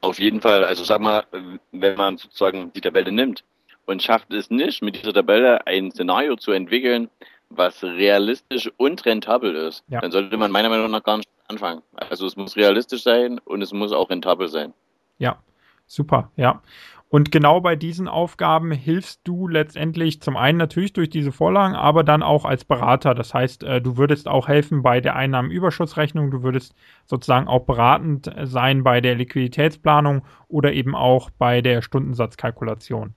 Auf 0.00 0.18
jeden 0.18 0.40
Fall. 0.40 0.64
Also 0.64 0.84
sag 0.84 1.00
mal, 1.00 1.24
wenn 1.72 1.96
man 1.96 2.16
sozusagen 2.16 2.72
die 2.72 2.80
Tabelle 2.80 3.12
nimmt 3.12 3.44
und 3.86 4.02
schafft 4.02 4.32
es 4.32 4.50
nicht, 4.50 4.82
mit 4.82 4.96
dieser 4.96 5.12
Tabelle 5.12 5.66
ein 5.66 5.90
Szenario 5.90 6.36
zu 6.36 6.52
entwickeln, 6.52 7.08
was 7.50 7.82
realistisch 7.82 8.70
und 8.76 9.04
rentabel 9.04 9.54
ist, 9.54 9.84
ja. 9.88 10.00
dann 10.00 10.10
sollte 10.10 10.36
man 10.36 10.50
meiner 10.50 10.68
Meinung 10.68 10.90
nach 10.90 11.02
gar 11.02 11.18
nicht 11.18 11.28
anfangen. 11.48 11.82
Also 11.94 12.26
es 12.26 12.36
muss 12.36 12.56
realistisch 12.56 13.02
sein 13.02 13.38
und 13.38 13.62
es 13.62 13.72
muss 13.72 13.92
auch 13.92 14.10
rentabel 14.10 14.48
sein. 14.48 14.72
Ja, 15.18 15.38
super, 15.86 16.30
ja. 16.36 16.62
Und 17.08 17.30
genau 17.30 17.60
bei 17.60 17.76
diesen 17.76 18.08
Aufgaben 18.08 18.72
hilfst 18.72 19.20
du 19.24 19.46
letztendlich 19.46 20.20
zum 20.20 20.36
einen 20.36 20.58
natürlich 20.58 20.92
durch 20.92 21.08
diese 21.08 21.30
Vorlagen, 21.30 21.76
aber 21.76 22.02
dann 22.02 22.22
auch 22.22 22.44
als 22.44 22.64
Berater. 22.64 23.14
Das 23.14 23.32
heißt, 23.32 23.62
äh, 23.62 23.80
du 23.80 23.96
würdest 23.96 24.26
auch 24.26 24.48
helfen 24.48 24.82
bei 24.82 25.00
der 25.00 25.14
Einnahmenüberschussrechnung, 25.14 26.32
du 26.32 26.42
würdest 26.42 26.74
sozusagen 27.04 27.46
auch 27.46 27.64
beratend 27.64 28.30
sein 28.42 28.82
bei 28.82 29.00
der 29.00 29.14
Liquiditätsplanung 29.14 30.24
oder 30.48 30.72
eben 30.72 30.96
auch 30.96 31.30
bei 31.30 31.60
der 31.60 31.80
Stundensatzkalkulation. 31.80 33.14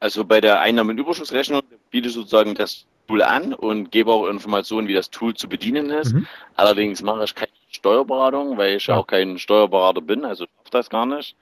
Also 0.00 0.24
bei 0.24 0.40
der 0.40 0.60
Einnahmenüberschussrechnung 0.60 1.60
bietest 1.90 2.16
du 2.16 2.20
sozusagen 2.20 2.54
das 2.54 2.86
Tool 3.06 3.22
an 3.22 3.54
und 3.54 3.90
gebe 3.90 4.12
auch 4.12 4.28
Informationen, 4.28 4.88
wie 4.88 4.94
das 4.94 5.10
Tool 5.10 5.34
zu 5.34 5.48
bedienen 5.48 5.90
ist. 5.90 6.14
Mhm. 6.14 6.26
Allerdings 6.56 7.02
mache 7.02 7.24
ich 7.24 7.34
keine 7.34 7.52
Steuerberatung, 7.70 8.56
weil 8.58 8.76
ich 8.76 8.86
ja. 8.86 8.96
auch 8.96 9.06
kein 9.06 9.38
Steuerberater 9.38 10.00
bin, 10.00 10.24
also 10.24 10.44
schaffe 10.44 10.70
das 10.70 10.90
gar 10.90 11.06
nicht. 11.06 11.36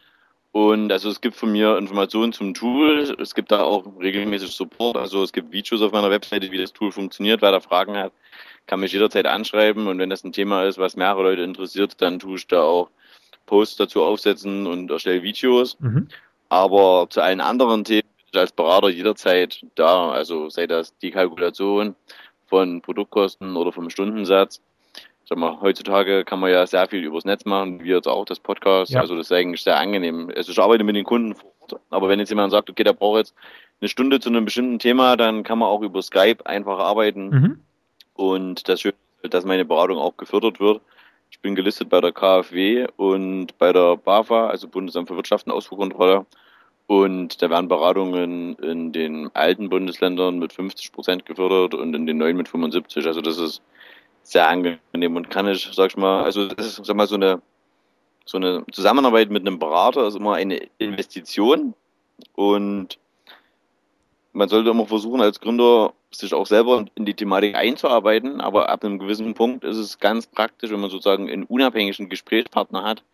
Und 0.53 0.91
also 0.91 1.09
es 1.09 1.21
gibt 1.21 1.37
von 1.37 1.53
mir 1.53 1.79
Informationen 1.79 2.33
zum 2.33 2.55
Tool. 2.55 3.15
Es 3.21 3.35
gibt 3.35 3.53
da 3.53 3.63
auch 3.63 3.85
regelmäßig 4.01 4.51
Support. 4.51 4.97
Also 4.97 5.23
es 5.23 5.33
gibt 5.33 5.53
Videos 5.53 5.81
auf 5.81 5.93
meiner 5.93 6.11
Webseite, 6.11 6.51
wie 6.51 6.59
das 6.59 6.73
Tool 6.73 6.91
funktioniert. 6.91 7.41
Wer 7.41 7.53
da 7.53 7.61
Fragen 7.61 7.97
hat, 7.97 8.13
kann 8.67 8.81
mich 8.81 8.93
jederzeit 8.93 9.27
anschreiben. 9.27 9.87
Und 9.87 10.01
wenn 10.01 10.11
das 10.11 10.25
ein 10.25 10.33
Thema 10.33 10.65
ist, 10.65 10.79
was 10.79 10.97
mehrere 10.97 11.23
Leute 11.23 11.43
interessiert, 11.43 12.03
dann 12.03 12.19
tue 12.19 12.37
ich 12.37 12.49
da 12.49 12.63
auch 12.63 12.91
Posts 13.47 13.77
dazu 13.77 14.03
aufsetzen 14.03 14.67
und 14.67 14.91
erstelle 14.91 15.23
Videos. 15.23 15.79
Mhm. 15.79 16.09
Aber 16.49 17.07
zu 17.11 17.21
allen 17.21 17.41
anderen 17.41 17.85
Themen 17.85 18.00
als 18.37 18.53
Berater 18.53 18.89
jederzeit 18.89 19.65
da. 19.75 20.11
Also 20.11 20.49
sei 20.49 20.67
das 20.67 20.97
die 20.99 21.11
Kalkulation 21.11 21.95
von 22.47 22.83
Produktkosten 22.83 23.57
oder 23.57 23.73
vom 23.73 23.91
Stundensatz. 23.91 24.61
Sag 25.25 25.39
mal, 25.39 25.61
heutzutage 25.61 26.25
kann 26.25 26.41
man 26.41 26.51
ja 26.51 26.67
sehr 26.67 26.89
viel 26.89 27.05
übers 27.05 27.25
Netz 27.25 27.45
machen, 27.45 27.83
wie 27.85 27.91
jetzt 27.91 28.09
auch 28.09 28.25
das 28.25 28.41
Podcast. 28.41 28.91
Ja. 28.91 29.01
Also 29.01 29.17
das 29.17 29.27
ist 29.27 29.33
eigentlich 29.33 29.63
sehr 29.63 29.79
angenehm. 29.79 30.31
Also 30.35 30.51
ich 30.51 30.59
arbeite 30.59 30.83
mit 30.83 30.97
den 30.97 31.05
Kunden 31.05 31.37
vor 31.37 31.53
Ort, 31.61 31.81
aber 31.91 32.09
wenn 32.09 32.19
jetzt 32.19 32.31
jemand 32.31 32.51
sagt, 32.51 32.69
okay, 32.69 32.83
der 32.83 32.95
braucht 32.95 33.19
jetzt 33.19 33.35
eine 33.81 33.89
Stunde 33.89 34.19
zu 34.19 34.29
einem 34.29 34.45
bestimmten 34.45 34.81
Thema, 34.81 35.17
dann 35.17 35.45
kann 35.45 35.59
man 35.59 35.69
auch 35.69 35.83
über 35.83 36.03
Skype 36.03 36.45
einfach 36.45 36.79
arbeiten. 36.81 37.29
Mhm. 37.29 37.61
Und 38.15 38.69
das 38.69 38.81
Schöne 38.81 38.95
ist, 39.23 39.33
dass 39.33 39.45
meine 39.45 39.65
Beratung 39.65 39.99
auch 39.99 40.17
gefördert 40.17 40.59
wird. 40.59 40.81
Ich 41.31 41.39
bin 41.41 41.55
gelistet 41.55 41.89
bei 41.89 42.01
der 42.01 42.13
KfW 42.13 42.89
und 42.97 43.57
bei 43.57 43.73
der 43.73 43.97
BAFA, 43.97 44.49
also 44.49 44.67
Bundesamt 44.67 45.09
für 45.09 45.17
Wirtschaft 45.17 45.47
und 45.47 45.53
Ausfuhrkontrolle. 45.53 46.27
Und 46.91 47.41
da 47.41 47.49
werden 47.51 47.69
Beratungen 47.69 48.57
in 48.57 48.91
den 48.91 49.31
alten 49.33 49.69
Bundesländern 49.69 50.41
mit 50.41 50.53
50 50.53 50.91
Prozent 50.91 51.25
gefördert 51.25 51.73
und 51.73 51.95
in 51.95 52.05
den 52.05 52.19
neuen 52.19 52.37
mit 52.37 52.49
75. 52.49 53.07
Also 53.07 53.21
das 53.21 53.39
ist 53.39 53.63
sehr 54.25 54.49
angenehm 54.49 55.15
und 55.15 55.31
kann 55.31 55.47
ich, 55.47 55.71
sag 55.73 55.93
ich 55.93 55.97
mal, 55.97 56.25
also 56.25 56.49
das 56.49 56.67
ist, 56.67 56.85
sag 56.85 56.97
mal, 56.97 57.07
so 57.07 57.15
eine, 57.15 57.41
so 58.25 58.39
eine 58.39 58.65
Zusammenarbeit 58.73 59.31
mit 59.31 59.47
einem 59.47 59.61
Berater 59.61 60.09
ist 60.09 60.17
immer 60.17 60.35
eine 60.35 60.69
Investition 60.79 61.75
und 62.35 62.99
man 64.33 64.49
sollte 64.49 64.71
immer 64.71 64.87
versuchen, 64.87 65.21
als 65.21 65.39
Gründer 65.39 65.93
sich 66.11 66.35
auch 66.35 66.47
selber 66.47 66.87
in 66.97 67.05
die 67.05 67.15
Thematik 67.15 67.55
einzuarbeiten, 67.55 68.41
aber 68.41 68.69
ab 68.69 68.85
einem 68.85 68.99
gewissen 68.99 69.35
Punkt 69.35 69.63
ist 69.63 69.77
es 69.77 70.01
ganz 70.01 70.27
praktisch, 70.27 70.73
wenn 70.73 70.81
man 70.81 70.91
sozusagen 70.91 71.31
einen 71.31 71.45
unabhängigen 71.45 72.09
Gesprächspartner 72.09 72.83
hat, 72.83 73.05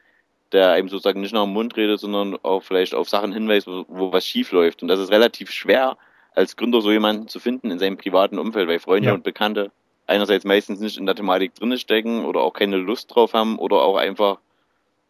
der 0.53 0.71
einem 0.71 0.89
sozusagen 0.89 1.21
nicht 1.21 1.35
nach 1.35 1.45
dem 1.45 1.53
Mund 1.53 1.77
redet, 1.77 2.01
sondern 2.01 2.39
auch 2.43 2.63
vielleicht 2.63 2.95
auf 2.95 3.09
Sachen 3.09 3.33
hinweist, 3.33 3.67
wo, 3.67 3.85
wo 3.89 4.13
was 4.13 4.27
schief 4.27 4.53
läuft. 4.53 4.83
Und 4.83 4.89
das 4.89 5.01
ist 5.01 5.11
relativ 5.11 5.51
schwer, 5.51 5.97
als 6.35 6.57
Gründer 6.57 6.81
so 6.81 6.93
jemanden 6.93 7.29
zu 7.29 7.41
finden 7.41 7.71
in 7.71 7.79
seinem 7.79 7.97
privaten 7.97 8.39
Umfeld, 8.39 8.69
weil 8.69 8.79
Freunde 8.79 9.09
ja. 9.09 9.15
und 9.15 9.25
Bekannte 9.25 9.71
einerseits 10.07 10.45
meistens 10.45 10.81
nicht 10.81 10.99
in 10.99 11.07
der 11.07 11.15
Thematik 11.15 11.55
drinne 11.55 11.79
stecken 11.79 12.25
oder 12.25 12.41
auch 12.41 12.53
keine 12.53 12.77
Lust 12.77 13.15
drauf 13.15 13.33
haben 13.35 13.59
oder 13.59 13.83
auch 13.83 13.97
einfach 13.97 14.39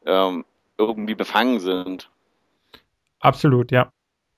ähm, 0.06 0.44
irgendwie 0.78 1.14
befangen 1.14 1.60
sind. 1.60 2.10
Absolut, 3.20 3.72
ja. 3.72 3.90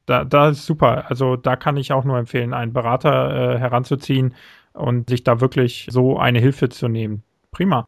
Da, 0.06 0.24
da 0.24 0.48
ist 0.48 0.64
super. 0.64 1.04
Also 1.10 1.36
da 1.36 1.56
kann 1.56 1.76
ich 1.76 1.92
auch 1.92 2.04
nur 2.04 2.18
empfehlen, 2.18 2.54
einen 2.54 2.72
Berater 2.72 3.54
äh, 3.54 3.58
heranzuziehen 3.58 4.34
und 4.72 5.10
sich 5.10 5.22
da 5.22 5.40
wirklich 5.40 5.86
so 5.90 6.18
eine 6.18 6.38
Hilfe 6.40 6.70
zu 6.70 6.88
nehmen. 6.88 7.22
Prima. 7.50 7.86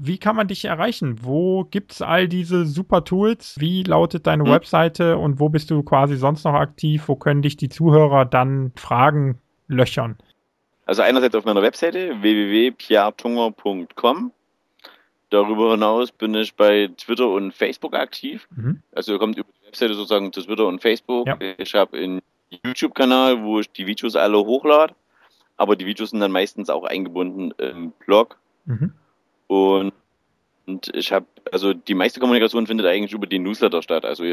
Wie 0.00 0.18
kann 0.18 0.36
man 0.36 0.48
dich 0.48 0.64
erreichen? 0.64 1.18
Wo 1.22 1.64
gibt 1.64 1.92
es 1.92 2.02
all 2.02 2.28
diese 2.28 2.66
super 2.66 3.04
Tools? 3.04 3.56
Wie 3.58 3.82
lautet 3.82 4.26
deine 4.26 4.44
hm. 4.44 4.52
Webseite 4.52 5.18
und 5.18 5.40
wo 5.40 5.48
bist 5.48 5.70
du 5.70 5.82
quasi 5.82 6.16
sonst 6.16 6.44
noch 6.44 6.54
aktiv? 6.54 7.08
Wo 7.08 7.16
können 7.16 7.42
dich 7.42 7.56
die 7.56 7.68
Zuhörer 7.68 8.24
dann 8.24 8.72
Fragen 8.76 9.38
löchern? 9.68 10.16
Also 10.86 11.02
einerseits 11.02 11.34
auf 11.34 11.44
meiner 11.44 11.62
Webseite 11.62 12.20
www.piartunger.com. 12.20 14.32
Darüber 15.30 15.72
hinaus 15.72 16.12
bin 16.12 16.34
ich 16.34 16.54
bei 16.54 16.88
Twitter 16.96 17.28
und 17.28 17.52
Facebook 17.52 17.94
aktiv. 17.94 18.46
Mhm. 18.54 18.82
Also 18.92 19.12
ihr 19.12 19.18
kommt 19.18 19.36
über 19.36 19.48
die 19.60 19.66
Webseite 19.66 19.94
sozusagen 19.94 20.32
zu 20.32 20.42
Twitter 20.42 20.68
und 20.68 20.80
Facebook. 20.80 21.26
Ja. 21.26 21.36
Ich 21.58 21.74
habe 21.74 21.98
einen 21.98 22.22
YouTube-Kanal, 22.50 23.42
wo 23.42 23.58
ich 23.58 23.68
die 23.72 23.86
Videos 23.86 24.14
alle 24.14 24.38
hochlade. 24.38 24.94
Aber 25.56 25.74
die 25.74 25.86
Videos 25.86 26.10
sind 26.10 26.20
dann 26.20 26.30
meistens 26.30 26.70
auch 26.70 26.84
eingebunden 26.84 27.52
im 27.58 27.92
Blog. 28.04 28.38
Mhm. 28.66 28.92
Und, 29.46 29.92
und 30.66 30.94
ich 30.94 31.12
habe, 31.12 31.26
also 31.52 31.72
die 31.72 31.94
meiste 31.94 32.20
Kommunikation 32.20 32.66
findet 32.66 32.86
eigentlich 32.86 33.12
über 33.12 33.26
die 33.26 33.38
Newsletter 33.38 33.82
statt. 33.82 34.04
Also 34.04 34.24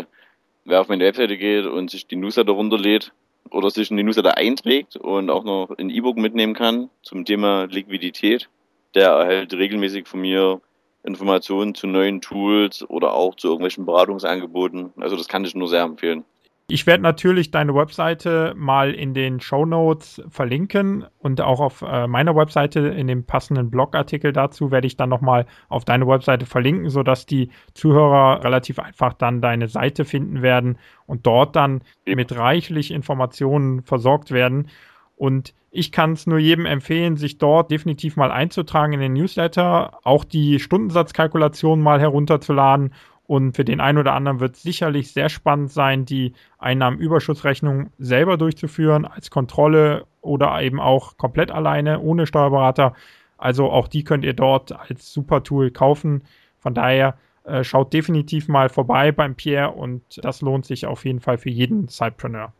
wer 0.65 0.81
auf 0.81 0.87
meine 0.87 1.03
Webseite 1.05 1.37
geht 1.37 1.65
und 1.65 1.91
sich 1.91 2.07
die 2.07 2.15
Newsletter 2.15 2.53
runterlädt 2.53 3.11
oder 3.49 3.69
sich 3.69 3.91
in 3.91 3.97
die 3.97 4.03
Newsletter 4.03 4.37
einträgt 4.37 4.95
und 4.95 5.29
auch 5.29 5.43
noch 5.43 5.75
ein 5.77 5.89
E-Book 5.89 6.17
mitnehmen 6.17 6.53
kann 6.53 6.89
zum 7.01 7.25
Thema 7.25 7.65
Liquidität, 7.65 8.49
der 8.95 9.09
erhält 9.09 9.53
regelmäßig 9.53 10.07
von 10.07 10.21
mir 10.21 10.61
Informationen 11.03 11.75
zu 11.75 11.85
neuen 11.85 12.21
Tools 12.21 12.87
oder 12.89 13.13
auch 13.13 13.35
zu 13.35 13.47
irgendwelchen 13.47 13.85
Beratungsangeboten. 13.85 14.93
Also 14.97 15.17
das 15.17 15.27
kann 15.27 15.43
ich 15.43 15.53
nur 15.53 15.67
sehr 15.67 15.83
empfehlen. 15.83 16.23
Ich 16.67 16.87
werde 16.87 17.03
natürlich 17.03 17.51
deine 17.51 17.75
Webseite 17.75 18.53
mal 18.55 18.93
in 18.93 19.13
den 19.13 19.41
Show 19.41 19.65
Notes 19.65 20.23
verlinken 20.29 21.05
und 21.19 21.41
auch 21.41 21.59
auf 21.59 21.81
äh, 21.81 22.07
meiner 22.07 22.37
Webseite 22.37 22.79
in 22.79 23.07
dem 23.07 23.25
passenden 23.25 23.69
Blogartikel 23.69 24.31
dazu 24.31 24.71
werde 24.71 24.87
ich 24.87 24.95
dann 24.95 25.09
nochmal 25.09 25.45
auf 25.67 25.83
deine 25.83 26.07
Webseite 26.07 26.45
verlinken, 26.45 26.89
sodass 26.89 27.25
die 27.25 27.49
Zuhörer 27.73 28.45
relativ 28.45 28.79
einfach 28.79 29.11
dann 29.13 29.41
deine 29.41 29.67
Seite 29.67 30.05
finden 30.05 30.41
werden 30.41 30.77
und 31.05 31.25
dort 31.25 31.57
dann 31.57 31.81
mit 32.05 32.33
reichlich 32.37 32.91
Informationen 32.91 33.81
versorgt 33.81 34.31
werden. 34.31 34.69
Und 35.17 35.53
ich 35.69 35.91
kann 35.91 36.13
es 36.13 36.27
nur 36.27 36.39
jedem 36.39 36.65
empfehlen, 36.65 37.17
sich 37.17 37.39
dort 37.39 37.71
definitiv 37.71 38.15
mal 38.15 38.31
einzutragen 38.31 38.93
in 38.93 38.99
den 39.01 39.13
Newsletter, 39.13 39.99
auch 40.03 40.23
die 40.23 40.59
Stundensatzkalkulation 40.59 41.81
mal 41.81 41.99
herunterzuladen 41.99 42.93
und 43.25 43.55
für 43.55 43.63
den 43.63 43.79
einen 43.79 43.97
oder 43.97 44.13
anderen 44.13 44.39
wird 44.39 44.55
es 44.55 44.63
sicherlich 44.63 45.13
sehr 45.13 45.29
spannend 45.29 45.71
sein, 45.71 46.05
die 46.05 46.33
Einnahmenüberschussrechnung 46.59 47.89
selber 47.97 48.37
durchzuführen, 48.37 49.05
als 49.05 49.31
Kontrolle 49.31 50.05
oder 50.21 50.61
eben 50.61 50.79
auch 50.79 51.17
komplett 51.17 51.51
alleine, 51.51 51.99
ohne 51.99 52.27
Steuerberater. 52.27 52.93
Also 53.37 53.69
auch 53.71 53.87
die 53.87 54.03
könnt 54.03 54.25
ihr 54.25 54.33
dort 54.33 54.71
als 54.71 55.11
super 55.13 55.43
Tool 55.43 55.71
kaufen. 55.71 56.23
Von 56.59 56.73
daher 56.73 57.17
äh, 57.45 57.63
schaut 57.63 57.93
definitiv 57.93 58.47
mal 58.47 58.69
vorbei 58.69 59.11
beim 59.11 59.35
Pierre 59.35 59.71
und 59.71 60.01
das 60.23 60.41
lohnt 60.41 60.65
sich 60.65 60.85
auf 60.85 61.05
jeden 61.05 61.19
Fall 61.19 61.37
für 61.37 61.49
jeden 61.49 61.87
Sidepreneur. 61.87 62.53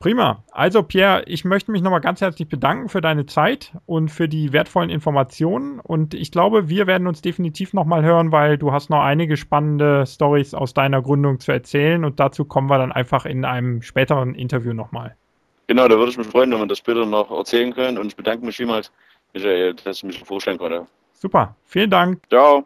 Prima. 0.00 0.44
Also 0.52 0.84
Pierre, 0.84 1.24
ich 1.26 1.44
möchte 1.44 1.72
mich 1.72 1.82
nochmal 1.82 2.00
ganz 2.00 2.20
herzlich 2.20 2.48
bedanken 2.48 2.88
für 2.88 3.00
deine 3.00 3.26
Zeit 3.26 3.72
und 3.84 4.10
für 4.10 4.28
die 4.28 4.52
wertvollen 4.52 4.90
Informationen. 4.90 5.80
Und 5.80 6.14
ich 6.14 6.30
glaube, 6.30 6.68
wir 6.68 6.86
werden 6.86 7.08
uns 7.08 7.20
definitiv 7.20 7.72
nochmal 7.72 8.04
hören, 8.04 8.30
weil 8.30 8.58
du 8.58 8.70
hast 8.70 8.90
noch 8.90 9.02
einige 9.02 9.36
spannende 9.36 10.06
Stories 10.06 10.54
aus 10.54 10.72
deiner 10.72 11.02
Gründung 11.02 11.40
zu 11.40 11.50
erzählen. 11.50 12.04
Und 12.04 12.20
dazu 12.20 12.44
kommen 12.44 12.70
wir 12.70 12.78
dann 12.78 12.92
einfach 12.92 13.26
in 13.26 13.44
einem 13.44 13.82
späteren 13.82 14.36
Interview 14.36 14.72
nochmal. 14.72 15.16
Genau, 15.66 15.88
da 15.88 15.98
würde 15.98 16.12
ich 16.12 16.18
mich 16.18 16.28
freuen, 16.28 16.52
wenn 16.52 16.60
wir 16.60 16.66
das 16.66 16.78
später 16.78 17.04
noch 17.04 17.32
erzählen 17.32 17.74
können. 17.74 17.98
Und 17.98 18.06
ich 18.06 18.16
bedanke 18.16 18.46
mich 18.46 18.56
vielmals, 18.56 18.92
Michael, 19.34 19.74
dass 19.74 19.96
ich 19.96 20.04
mich 20.04 20.18
vorstellen 20.20 20.58
konnte. 20.58 20.86
Super, 21.12 21.56
vielen 21.64 21.90
Dank. 21.90 22.22
Ciao. 22.28 22.64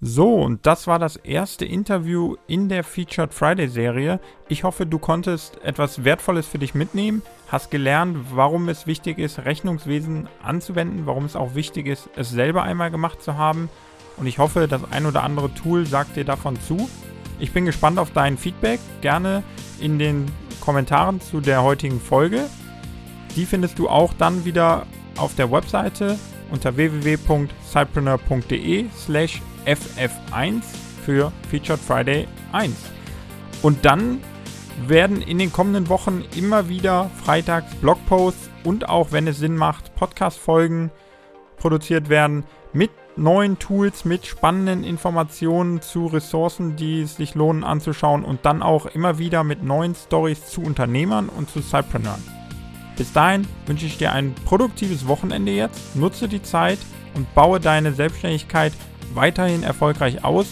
So, 0.00 0.36
und 0.36 0.64
das 0.64 0.86
war 0.86 1.00
das 1.00 1.16
erste 1.16 1.64
Interview 1.64 2.36
in 2.46 2.68
der 2.68 2.84
Featured 2.84 3.34
Friday 3.34 3.66
Serie. 3.66 4.20
Ich 4.46 4.62
hoffe, 4.62 4.86
du 4.86 5.00
konntest 5.00 5.60
etwas 5.64 6.04
Wertvolles 6.04 6.46
für 6.46 6.60
dich 6.60 6.72
mitnehmen, 6.72 7.22
hast 7.48 7.72
gelernt, 7.72 8.16
warum 8.32 8.68
es 8.68 8.86
wichtig 8.86 9.18
ist, 9.18 9.44
Rechnungswesen 9.44 10.28
anzuwenden, 10.40 11.06
warum 11.06 11.24
es 11.24 11.34
auch 11.34 11.56
wichtig 11.56 11.88
ist, 11.88 12.10
es 12.14 12.30
selber 12.30 12.62
einmal 12.62 12.92
gemacht 12.92 13.20
zu 13.20 13.36
haben. 13.36 13.68
Und 14.16 14.28
ich 14.28 14.38
hoffe, 14.38 14.68
das 14.68 14.82
ein 14.92 15.04
oder 15.04 15.24
andere 15.24 15.52
Tool 15.52 15.84
sagt 15.84 16.14
dir 16.14 16.24
davon 16.24 16.60
zu. 16.60 16.88
Ich 17.40 17.52
bin 17.52 17.64
gespannt 17.64 17.98
auf 17.98 18.12
dein 18.12 18.38
Feedback, 18.38 18.78
gerne 19.00 19.42
in 19.80 19.98
den 19.98 20.26
Kommentaren 20.60 21.20
zu 21.20 21.40
der 21.40 21.64
heutigen 21.64 22.00
Folge. 22.00 22.44
Die 23.34 23.46
findest 23.46 23.80
du 23.80 23.88
auch 23.88 24.14
dann 24.14 24.44
wieder 24.44 24.86
auf 25.16 25.34
der 25.34 25.50
Webseite 25.50 26.16
unter 26.50 26.76
www.cypreneur.de 26.76 28.86
slash 28.96 29.42
FF1 29.66 30.62
für 31.04 31.32
Featured 31.50 31.80
Friday 31.80 32.28
1. 32.52 32.74
Und 33.62 33.84
dann 33.84 34.20
werden 34.86 35.22
in 35.22 35.38
den 35.38 35.52
kommenden 35.52 35.88
Wochen 35.88 36.24
immer 36.36 36.68
wieder 36.68 37.10
freitags 37.24 37.74
Blogposts 37.76 38.50
und 38.64 38.88
auch, 38.88 39.12
wenn 39.12 39.26
es 39.26 39.38
Sinn 39.38 39.56
macht, 39.56 39.94
Podcast-Folgen 39.94 40.90
produziert 41.56 42.08
werden 42.08 42.44
mit 42.72 42.90
neuen 43.16 43.58
Tools, 43.58 44.04
mit 44.04 44.26
spannenden 44.26 44.84
Informationen 44.84 45.82
zu 45.82 46.06
Ressourcen, 46.06 46.76
die 46.76 47.02
es 47.02 47.16
sich 47.16 47.34
lohnen 47.34 47.64
anzuschauen 47.64 48.24
und 48.24 48.44
dann 48.44 48.62
auch 48.62 48.86
immer 48.86 49.18
wieder 49.18 49.42
mit 49.42 49.64
neuen 49.64 49.94
Stories 49.94 50.46
zu 50.46 50.62
Unternehmern 50.62 51.28
und 51.28 51.50
zu 51.50 51.60
Cypreneuren. 51.60 52.22
Bis 52.98 53.12
dahin 53.12 53.46
wünsche 53.66 53.86
ich 53.86 53.96
dir 53.96 54.12
ein 54.12 54.34
produktives 54.44 55.06
Wochenende 55.06 55.52
jetzt, 55.52 55.94
nutze 55.94 56.28
die 56.28 56.42
Zeit 56.42 56.80
und 57.14 57.32
baue 57.32 57.60
deine 57.60 57.92
Selbstständigkeit 57.92 58.72
weiterhin 59.14 59.62
erfolgreich 59.62 60.24
aus 60.24 60.48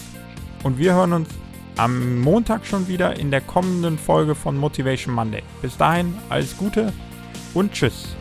und 0.63 0.77
wir 0.77 0.93
hören 0.93 1.11
uns 1.11 1.29
am 1.75 2.19
Montag 2.21 2.65
schon 2.65 2.87
wieder 2.87 3.19
in 3.19 3.31
der 3.31 3.41
kommenden 3.41 3.99
Folge 3.99 4.33
von 4.33 4.57
Motivation 4.57 5.13
Monday. 5.13 5.43
Bis 5.61 5.77
dahin 5.77 6.15
alles 6.29 6.57
Gute 6.57 6.93
und 7.53 7.73
Tschüss. 7.73 8.15